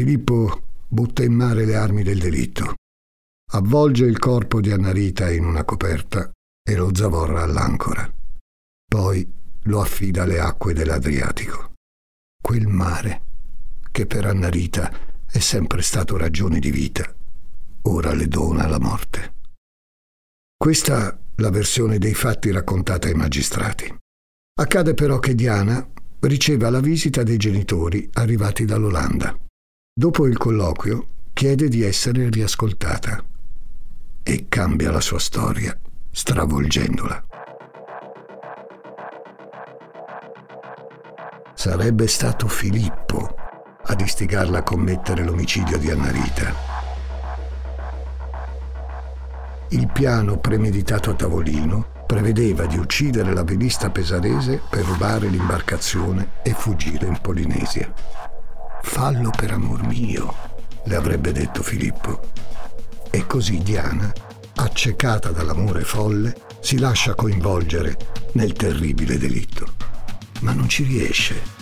Filippo 0.00 0.62
butta 0.88 1.22
in 1.22 1.34
mare 1.34 1.66
le 1.66 1.76
armi 1.76 2.02
del 2.02 2.18
delitto, 2.18 2.76
avvolge 3.52 4.06
il 4.06 4.18
corpo 4.18 4.62
di 4.62 4.70
Annarita 4.70 5.30
in 5.30 5.44
una 5.44 5.62
coperta 5.62 6.30
e 6.66 6.74
lo 6.74 6.88
zavorra 6.94 7.42
all'ancora. 7.42 8.10
Poi 8.88 9.30
lo 9.64 9.80
affida 9.82 10.22
alle 10.22 10.40
acque 10.40 10.72
dell'Adriatico. 10.72 11.74
Quel 12.42 12.66
mare, 12.66 13.22
che 13.92 14.06
per 14.06 14.24
Annarita 14.24 14.90
è 15.30 15.38
sempre 15.38 15.82
stato 15.82 16.16
ragione 16.16 16.60
di 16.60 16.70
vita, 16.70 17.14
ora 17.82 18.14
le 18.14 18.26
dona 18.26 18.66
la 18.68 18.80
morte. 18.80 19.34
Questa 20.56 21.20
la 21.34 21.50
versione 21.50 21.98
dei 21.98 22.14
fatti 22.14 22.50
raccontata 22.50 23.06
ai 23.06 23.14
magistrati. 23.14 23.94
Accade 24.58 24.94
però 24.94 25.18
che 25.18 25.34
Diana 25.34 25.86
riceva 26.20 26.70
la 26.70 26.80
visita 26.80 27.22
dei 27.22 27.36
genitori 27.36 28.08
arrivati 28.14 28.64
dall'Olanda. 28.64 29.36
Dopo 29.92 30.26
il 30.28 30.38
colloquio 30.38 31.08
chiede 31.32 31.68
di 31.68 31.82
essere 31.82 32.30
riascoltata 32.30 33.22
e 34.22 34.46
cambia 34.48 34.92
la 34.92 35.00
sua 35.00 35.18
storia, 35.18 35.76
stravolgendola. 36.12 37.24
Sarebbe 41.54 42.06
stato 42.06 42.46
Filippo 42.46 43.34
ad 43.82 44.00
istigarla 44.00 44.58
a 44.58 44.62
commettere 44.62 45.24
l'omicidio 45.24 45.76
di 45.76 45.90
Annarita. 45.90 46.54
Il 49.70 49.90
piano 49.92 50.38
premeditato 50.38 51.10
a 51.10 51.14
tavolino 51.14 52.04
prevedeva 52.06 52.64
di 52.66 52.78
uccidere 52.78 53.34
la 53.34 53.42
velista 53.42 53.90
pesarese 53.90 54.62
per 54.70 54.84
rubare 54.84 55.26
l'imbarcazione 55.26 56.34
e 56.44 56.52
fuggire 56.52 57.06
in 57.06 57.18
Polinesia. 57.20 58.29
Fallo 58.82 59.30
per 59.30 59.52
amor 59.52 59.86
mio, 59.86 60.34
le 60.84 60.96
avrebbe 60.96 61.32
detto 61.32 61.62
Filippo. 61.62 62.20
E 63.10 63.26
così 63.26 63.58
Diana, 63.58 64.12
accecata 64.56 65.30
dall'amore 65.30 65.82
folle, 65.82 66.36
si 66.60 66.78
lascia 66.78 67.14
coinvolgere 67.14 67.96
nel 68.32 68.52
terribile 68.52 69.18
delitto 69.18 69.80
ma 70.40 70.52
non 70.52 70.68
ci 70.68 70.84
riesce. 70.84 71.58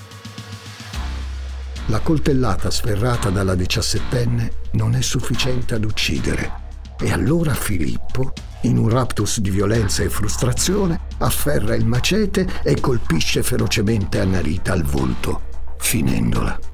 La 1.87 2.00
coltellata 2.00 2.70
sferrata 2.70 3.31
dalla 3.31 3.54
diciassettenne 3.54 4.52
non 4.72 4.94
è 4.94 5.00
sufficiente 5.00 5.74
ad 5.74 5.85
uccidere. 5.85 6.66
E 7.00 7.12
allora 7.12 7.54
Filippo, 7.54 8.33
in 8.62 8.76
un 8.76 8.88
raptus 8.88 9.40
di 9.40 9.50
violenza 9.50 10.02
e 10.02 10.11
frustrazione, 10.11 11.00
afferra 11.18 11.74
il 11.74 11.87
macete 11.87 12.46
e 12.62 12.78
colpisce 12.81 13.42
ferocemente 13.42 14.20
Annarita 14.20 14.72
al 14.72 14.83
volto, 14.83 15.42
finendola. 15.78 16.67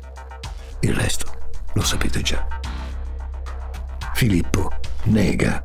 Il 0.84 0.92
resto 0.92 1.32
lo 1.72 1.82
sapete 1.82 2.20
già. 2.20 2.46
Filippo 4.12 4.70
nega 5.04 5.64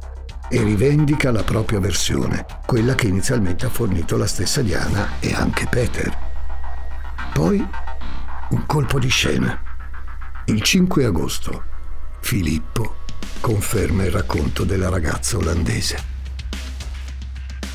e 0.50 0.64
rivendica 0.64 1.30
la 1.30 1.44
propria 1.44 1.82
versione, 1.82 2.46
quella 2.66 2.96
che 2.96 3.08
inizialmente 3.08 3.66
ha 3.66 3.70
fornito 3.70 4.16
la 4.16 4.26
stessa 4.26 4.62
Diana 4.62 5.20
e 5.20 5.34
anche 5.34 5.68
Peter. 5.68 6.18
Poi 7.34 7.68
un 8.52 8.66
colpo 8.66 8.98
di 8.98 9.10
scena. 9.10 9.62
Il 10.46 10.62
5 10.62 11.04
agosto 11.04 11.64
Filippo 12.22 13.00
conferma 13.42 14.06
il 14.06 14.12
racconto 14.12 14.64
della 14.64 14.88
ragazza 14.88 15.36
olandese. 15.36 16.02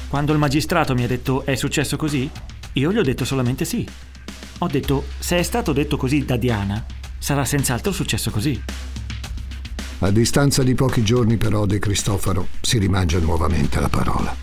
Quando 0.08 0.32
il 0.32 0.38
magistrato 0.38 0.94
mi 0.94 1.04
ha 1.04 1.08
detto 1.08 1.44
è 1.44 1.56
successo 1.56 1.98
così, 1.98 2.30
io 2.72 2.90
gli 2.90 2.96
ho 2.96 3.02
detto 3.02 3.26
solamente 3.26 3.66
sì. 3.66 3.86
Ho 4.60 4.66
detto 4.66 5.08
se 5.18 5.36
è 5.36 5.42
stato 5.42 5.74
detto 5.74 5.98
così 5.98 6.24
da 6.24 6.36
Diana, 6.36 7.02
sarà 7.24 7.46
senz'altro 7.46 7.90
successo 7.90 8.30
così. 8.30 8.62
A 10.00 10.10
distanza 10.10 10.62
di 10.62 10.74
pochi 10.74 11.02
giorni 11.02 11.38
però 11.38 11.64
De 11.64 11.78
Cristofaro 11.78 12.48
si 12.60 12.76
rimangia 12.76 13.18
nuovamente 13.18 13.80
la 13.80 13.88
parola. 13.88 14.36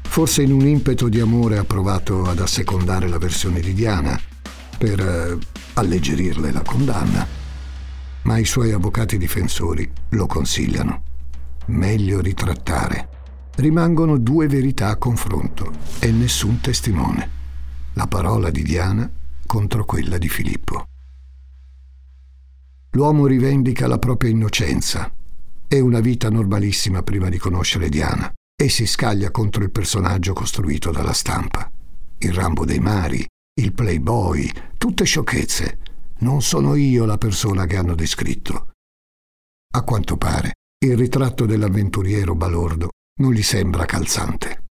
Forse 0.00 0.40
in 0.40 0.50
un 0.50 0.66
impeto 0.66 1.10
di 1.10 1.20
amore 1.20 1.58
ha 1.58 1.64
provato 1.64 2.24
ad 2.24 2.38
assecondare 2.38 3.06
la 3.06 3.18
versione 3.18 3.60
di 3.60 3.74
Diana 3.74 4.18
per 4.78 4.98
eh, 4.98 5.38
alleggerirle 5.74 6.50
la 6.52 6.62
condanna, 6.62 7.26
ma 8.22 8.38
i 8.38 8.46
suoi 8.46 8.72
avvocati 8.72 9.18
difensori 9.18 9.92
lo 10.08 10.24
consigliano. 10.24 11.02
Meglio 11.66 12.22
ritrattare. 12.22 13.08
Rimangono 13.56 14.16
due 14.16 14.48
verità 14.48 14.88
a 14.88 14.96
confronto 14.96 15.70
e 15.98 16.10
nessun 16.10 16.62
testimone. 16.62 17.28
La 17.92 18.06
parola 18.06 18.50
di 18.50 18.62
Diana 18.62 19.08
contro 19.46 19.84
quella 19.84 20.16
di 20.16 20.30
Filippo. 20.30 20.89
L'uomo 22.94 23.26
rivendica 23.26 23.86
la 23.86 24.00
propria 24.00 24.30
innocenza 24.30 25.12
e 25.68 25.80
una 25.80 26.00
vita 26.00 26.28
normalissima 26.28 27.04
prima 27.04 27.28
di 27.28 27.38
conoscere 27.38 27.88
Diana 27.88 28.32
e 28.60 28.68
si 28.68 28.84
scaglia 28.84 29.30
contro 29.30 29.62
il 29.62 29.70
personaggio 29.70 30.32
costruito 30.32 30.90
dalla 30.90 31.12
stampa. 31.12 31.70
Il 32.18 32.32
Rambo 32.32 32.64
dei 32.64 32.80
mari, 32.80 33.24
il 33.60 33.72
playboy, 33.72 34.50
tutte 34.76 35.04
sciocchezze. 35.04 35.78
Non 36.18 36.42
sono 36.42 36.74
io 36.74 37.04
la 37.04 37.16
persona 37.16 37.64
che 37.66 37.76
hanno 37.76 37.94
descritto. 37.94 38.72
A 39.74 39.82
quanto 39.82 40.16
pare, 40.16 40.54
il 40.84 40.96
ritratto 40.96 41.46
dell'avventuriero 41.46 42.34
balordo 42.34 42.88
non 43.20 43.32
gli 43.32 43.42
sembra 43.42 43.84
calzante. 43.84 44.64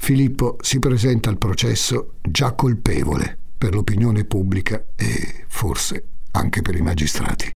Filippo 0.00 0.56
si 0.60 0.78
presenta 0.78 1.30
al 1.30 1.38
processo 1.38 2.18
già 2.22 2.52
colpevole 2.52 3.36
per 3.58 3.74
l'opinione 3.74 4.24
pubblica 4.24 4.86
e 4.94 5.44
forse 5.48 6.17
anche 6.32 6.62
per 6.62 6.74
i 6.74 6.82
magistrati. 6.82 7.50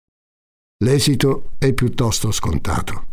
L'esito 0.83 1.51
è 1.57 1.73
piuttosto 1.73 2.31
scontato. 2.31 3.09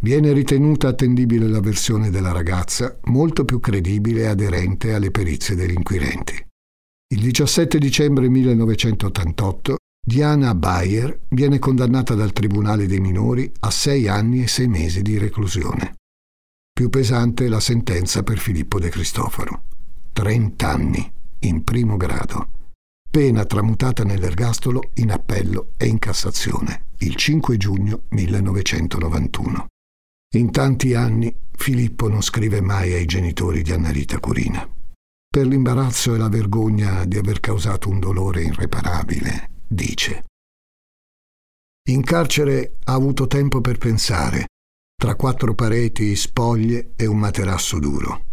Viene 0.00 0.32
ritenuta 0.32 0.88
attendibile 0.88 1.46
la 1.46 1.60
versione 1.60 2.10
della 2.10 2.32
ragazza, 2.32 2.98
molto 3.04 3.44
più 3.44 3.60
credibile 3.60 4.22
e 4.22 4.26
aderente 4.26 4.94
alle 4.94 5.12
perizie 5.12 5.54
degli 5.54 5.74
inquirenti. 5.74 6.34
Il 7.14 7.20
17 7.20 7.78
dicembre 7.78 8.28
1988 8.28 9.76
Diana 10.04 10.56
Bayer 10.56 11.20
viene 11.28 11.60
condannata 11.60 12.14
dal 12.14 12.32
Tribunale 12.32 12.86
dei 12.86 12.98
minori 12.98 13.52
a 13.60 13.70
sei 13.70 14.08
anni 14.08 14.42
e 14.42 14.48
sei 14.48 14.66
mesi 14.66 15.02
di 15.02 15.16
reclusione. 15.18 15.94
Più 16.72 16.88
pesante 16.88 17.46
la 17.46 17.60
sentenza 17.60 18.24
per 18.24 18.38
Filippo 18.38 18.80
De 18.80 18.88
Cristoforo. 18.88 19.62
30 20.12 20.68
anni 20.68 21.12
in 21.40 21.62
primo 21.62 21.96
grado. 21.96 22.61
Pena 23.12 23.44
tramutata 23.44 24.04
nell'ergastolo 24.04 24.92
in 24.94 25.10
appello 25.10 25.74
e 25.76 25.86
in 25.86 25.98
Cassazione 25.98 26.86
il 27.00 27.14
5 27.14 27.58
giugno 27.58 28.04
1991. 28.08 29.66
In 30.36 30.50
tanti 30.50 30.94
anni 30.94 31.30
Filippo 31.54 32.08
non 32.08 32.22
scrive 32.22 32.62
mai 32.62 32.94
ai 32.94 33.04
genitori 33.04 33.60
di 33.60 33.70
Annarita 33.70 34.18
Curina. 34.18 34.66
Per 35.28 35.46
l'imbarazzo 35.46 36.14
e 36.14 36.16
la 36.16 36.30
vergogna 36.30 37.04
di 37.04 37.18
aver 37.18 37.40
causato 37.40 37.90
un 37.90 38.00
dolore 38.00 38.44
irreparabile, 38.44 39.50
dice. 39.66 40.24
In 41.90 42.02
carcere 42.04 42.78
ha 42.84 42.94
avuto 42.94 43.26
tempo 43.26 43.60
per 43.60 43.76
pensare, 43.76 44.46
tra 44.96 45.16
quattro 45.16 45.54
pareti, 45.54 46.16
spoglie 46.16 46.92
e 46.96 47.04
un 47.04 47.18
materasso 47.18 47.78
duro. 47.78 48.24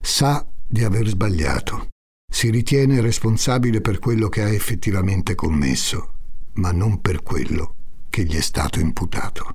Sa 0.00 0.48
di 0.64 0.84
aver 0.84 1.08
sbagliato. 1.08 1.88
Si 2.34 2.50
ritiene 2.50 3.00
responsabile 3.00 3.80
per 3.80 4.00
quello 4.00 4.28
che 4.28 4.42
ha 4.42 4.48
effettivamente 4.48 5.36
commesso, 5.36 6.14
ma 6.54 6.72
non 6.72 7.00
per 7.00 7.22
quello 7.22 7.76
che 8.10 8.24
gli 8.24 8.34
è 8.34 8.40
stato 8.40 8.80
imputato. 8.80 9.52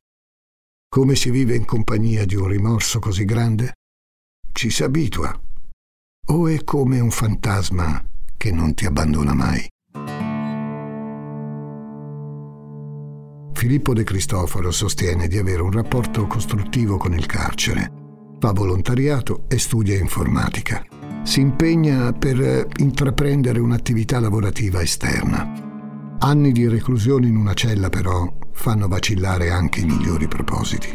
Come 0.87 1.15
si 1.15 1.29
vive 1.29 1.57
in 1.57 1.65
compagnia 1.65 2.25
di 2.25 2.35
un 2.35 2.47
rimorso 2.47 2.99
così 2.99 3.25
grande? 3.25 3.73
Ci 4.53 4.69
si 4.69 4.83
abitua. 4.83 5.37
O 6.27 6.47
è 6.47 6.63
come 6.63 7.01
un 7.01 7.11
fantasma 7.11 8.01
che 8.37 8.51
non 8.53 8.73
ti 8.73 8.85
abbandona 8.85 9.33
mai? 9.33 9.67
Filippo 13.55 13.93
De 13.93 14.05
Cristoforo 14.05 14.71
sostiene 14.71 15.27
di 15.27 15.37
avere 15.37 15.61
un 15.61 15.71
rapporto 15.71 16.27
costruttivo 16.27 16.95
con 16.95 17.13
il 17.13 17.25
carcere. 17.25 17.91
Fa 18.39 18.53
volontariato 18.53 19.43
e 19.49 19.59
studia 19.59 19.97
informatica. 19.97 20.98
Si 21.23 21.41
impegna 21.41 22.11
per 22.13 22.67
intraprendere 22.77 23.59
un'attività 23.59 24.19
lavorativa 24.19 24.81
esterna. 24.81 26.17
Anni 26.19 26.51
di 26.51 26.67
reclusione 26.67 27.27
in 27.27 27.35
una 27.35 27.53
cella 27.53 27.89
però 27.89 28.27
fanno 28.53 28.87
vacillare 28.87 29.51
anche 29.51 29.81
i 29.81 29.85
migliori 29.85 30.27
propositi. 30.27 30.89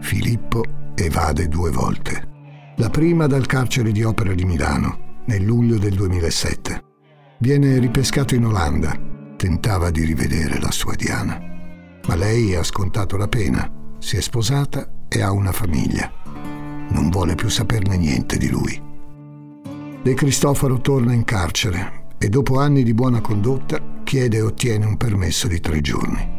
Filippo 0.00 0.64
evade 0.94 1.46
due 1.48 1.70
volte. 1.70 2.28
La 2.76 2.88
prima 2.88 3.26
dal 3.26 3.46
carcere 3.46 3.92
di 3.92 4.02
Opera 4.02 4.32
di 4.32 4.44
Milano, 4.44 5.22
nel 5.26 5.44
luglio 5.44 5.78
del 5.78 5.94
2007. 5.94 6.82
Viene 7.38 7.78
ripescato 7.78 8.34
in 8.34 8.46
Olanda. 8.46 8.98
Tentava 9.36 9.90
di 9.90 10.04
rivedere 10.04 10.58
la 10.58 10.70
sua 10.70 10.94
Diana. 10.94 11.38
Ma 12.06 12.14
lei 12.14 12.54
ha 12.54 12.62
scontato 12.62 13.16
la 13.16 13.28
pena, 13.28 13.70
si 13.98 14.16
è 14.16 14.20
sposata 14.20 15.04
e 15.08 15.22
ha 15.22 15.30
una 15.30 15.52
famiglia. 15.52 16.10
Non 16.90 17.08
vuole 17.10 17.34
più 17.34 17.48
saperne 17.48 17.96
niente 17.96 18.36
di 18.36 18.48
lui. 18.48 18.88
De 20.02 20.14
Cristoforo 20.14 20.80
torna 20.80 21.12
in 21.12 21.24
carcere 21.24 22.06
e 22.18 22.28
dopo 22.28 22.58
anni 22.58 22.82
di 22.82 22.94
buona 22.94 23.20
condotta 23.20 24.00
chiede 24.04 24.38
e 24.38 24.42
ottiene 24.42 24.86
un 24.86 24.96
permesso 24.96 25.46
di 25.46 25.60
tre 25.60 25.80
giorni 25.80 26.38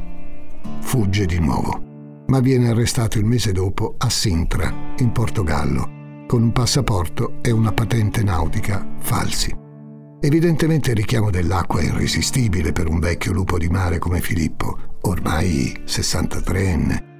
fugge 0.91 1.25
di 1.25 1.39
nuovo, 1.39 2.23
ma 2.27 2.41
viene 2.41 2.67
arrestato 2.67 3.17
il 3.17 3.23
mese 3.23 3.53
dopo 3.53 3.95
a 3.97 4.09
Sintra, 4.09 4.93
in 4.97 5.13
Portogallo, 5.13 6.25
con 6.27 6.43
un 6.43 6.51
passaporto 6.51 7.35
e 7.41 7.51
una 7.51 7.71
patente 7.71 8.23
nautica 8.23 8.85
falsi. 8.99 9.55
Evidentemente 10.19 10.91
il 10.91 10.97
richiamo 10.97 11.29
dell'acqua 11.29 11.79
è 11.79 11.85
irresistibile 11.85 12.73
per 12.73 12.89
un 12.89 12.99
vecchio 12.99 13.31
lupo 13.31 13.57
di 13.57 13.69
mare 13.69 13.99
come 13.99 14.19
Filippo, 14.19 14.77
ormai 15.01 15.81
63enne. 15.85 17.10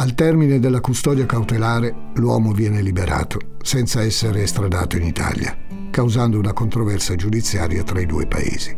Al 0.00 0.14
termine 0.14 0.58
della 0.60 0.80
custodia 0.80 1.26
cautelare 1.26 1.94
l'uomo 2.14 2.52
viene 2.52 2.80
liberato, 2.80 3.38
senza 3.62 4.00
essere 4.00 4.44
estradato 4.44 4.96
in 4.96 5.02
Italia, 5.02 5.54
causando 5.90 6.38
una 6.38 6.54
controversia 6.54 7.16
giudiziaria 7.16 7.82
tra 7.82 8.00
i 8.00 8.06
due 8.06 8.26
paesi. 8.26 8.74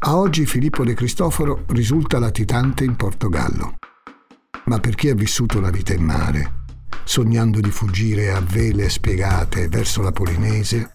A 0.00 0.16
oggi 0.18 0.44
Filippo 0.44 0.84
De 0.84 0.92
Cristoforo 0.92 1.64
risulta 1.68 2.18
latitante 2.18 2.84
in 2.84 2.96
Portogallo. 2.96 3.76
Ma 4.66 4.78
per 4.78 4.94
chi 4.94 5.08
ha 5.08 5.14
vissuto 5.14 5.58
la 5.58 5.70
vita 5.70 5.94
in 5.94 6.04
mare, 6.04 6.65
sognando 7.04 7.60
di 7.60 7.70
fuggire 7.70 8.30
a 8.30 8.40
vele 8.40 8.88
spiegate 8.88 9.68
verso 9.68 10.02
la 10.02 10.12
Polinesia, 10.12 10.90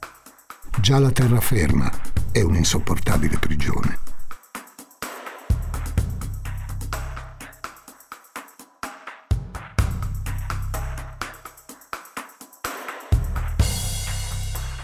già 0.80 1.00
la 1.00 1.12
terraferma 1.12 1.92
è 2.32 2.42
un'insopportabile 2.42 3.38
prigione. 3.38 4.00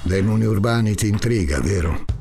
Demoni 0.01 0.45
urbani 0.45 0.95
ti 0.95 1.07
intriga, 1.07 1.59
vero? 1.59 2.15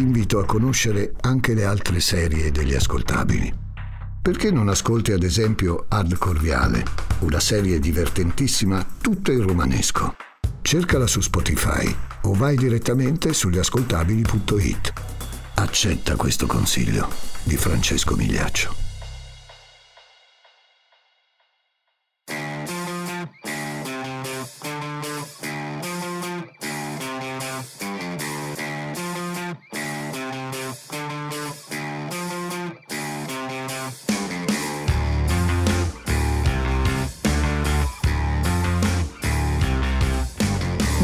ti 0.00 0.06
invito 0.06 0.38
a 0.38 0.46
conoscere 0.46 1.12
anche 1.20 1.52
le 1.52 1.64
altre 1.64 2.00
serie 2.00 2.50
degli 2.50 2.74
ascoltabili. 2.74 3.69
Perché 4.22 4.50
non 4.50 4.68
ascolti 4.68 5.12
ad 5.12 5.22
esempio 5.22 5.86
Ad 5.88 6.14
Corviale, 6.18 6.84
una 7.20 7.40
serie 7.40 7.78
divertentissima 7.78 8.86
tutta 9.00 9.32
in 9.32 9.46
romanesco? 9.46 10.14
Cercala 10.60 11.06
su 11.06 11.22
Spotify 11.22 11.96
o 12.24 12.34
vai 12.34 12.54
direttamente 12.54 13.32
sugli 13.32 13.56
ascoltabili.it. 13.56 14.92
Accetta 15.54 16.16
questo 16.16 16.46
consiglio 16.46 17.08
di 17.44 17.56
Francesco 17.56 18.14
Migliaccio. 18.14 18.89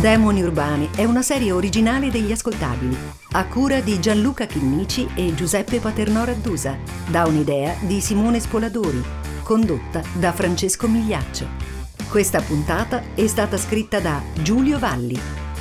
Demoni 0.07 0.41
Urbani 0.41 0.89
è 0.95 1.03
una 1.03 1.21
serie 1.21 1.51
originale 1.51 2.13
degli 2.13 2.31
ascoltabili, 2.31 2.97
a 3.33 3.45
cura 3.47 3.81
di 3.81 3.99
Gianluca 3.99 4.47
Chinnici 4.47 5.09
e 5.17 5.35
Giuseppe 5.35 5.81
Paternò 5.81 6.23
Raddusa, 6.23 6.79
da 7.09 7.27
un'idea 7.27 7.75
di 7.81 8.01
Simone 8.01 8.39
Spoladori, 8.39 9.03
condotta 9.43 10.05
da 10.13 10.31
Francesco 10.31 10.87
Migliaccio. 10.87 11.49
Questa 12.09 12.41
puntata 12.41 13.03
è 13.17 13.27
stata 13.27 13.59
scritta 13.59 13.99
da 13.99 14.23
Giulio 14.43 14.79
Valli, 14.79 15.19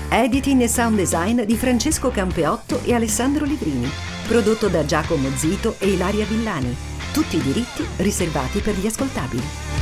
editing 0.09 0.61
e 0.61 0.67
sound 0.67 0.97
design 0.97 1.41
di 1.41 1.57
Francesco 1.57 2.11
Campeotto 2.11 2.81
e 2.83 2.93
Alessandro 2.93 3.45
Livrini, 3.45 3.89
prodotto 4.27 4.67
da 4.67 4.85
Giacomo 4.85 5.27
Zito 5.33 5.73
e 5.79 5.87
Ilaria 5.87 6.25
Villani, 6.25 6.75
tutti 7.11 7.37
i 7.37 7.41
diritti 7.41 7.83
riservati 7.95 8.59
per 8.59 8.77
gli 8.77 8.85
ascoltabili. 8.85 9.74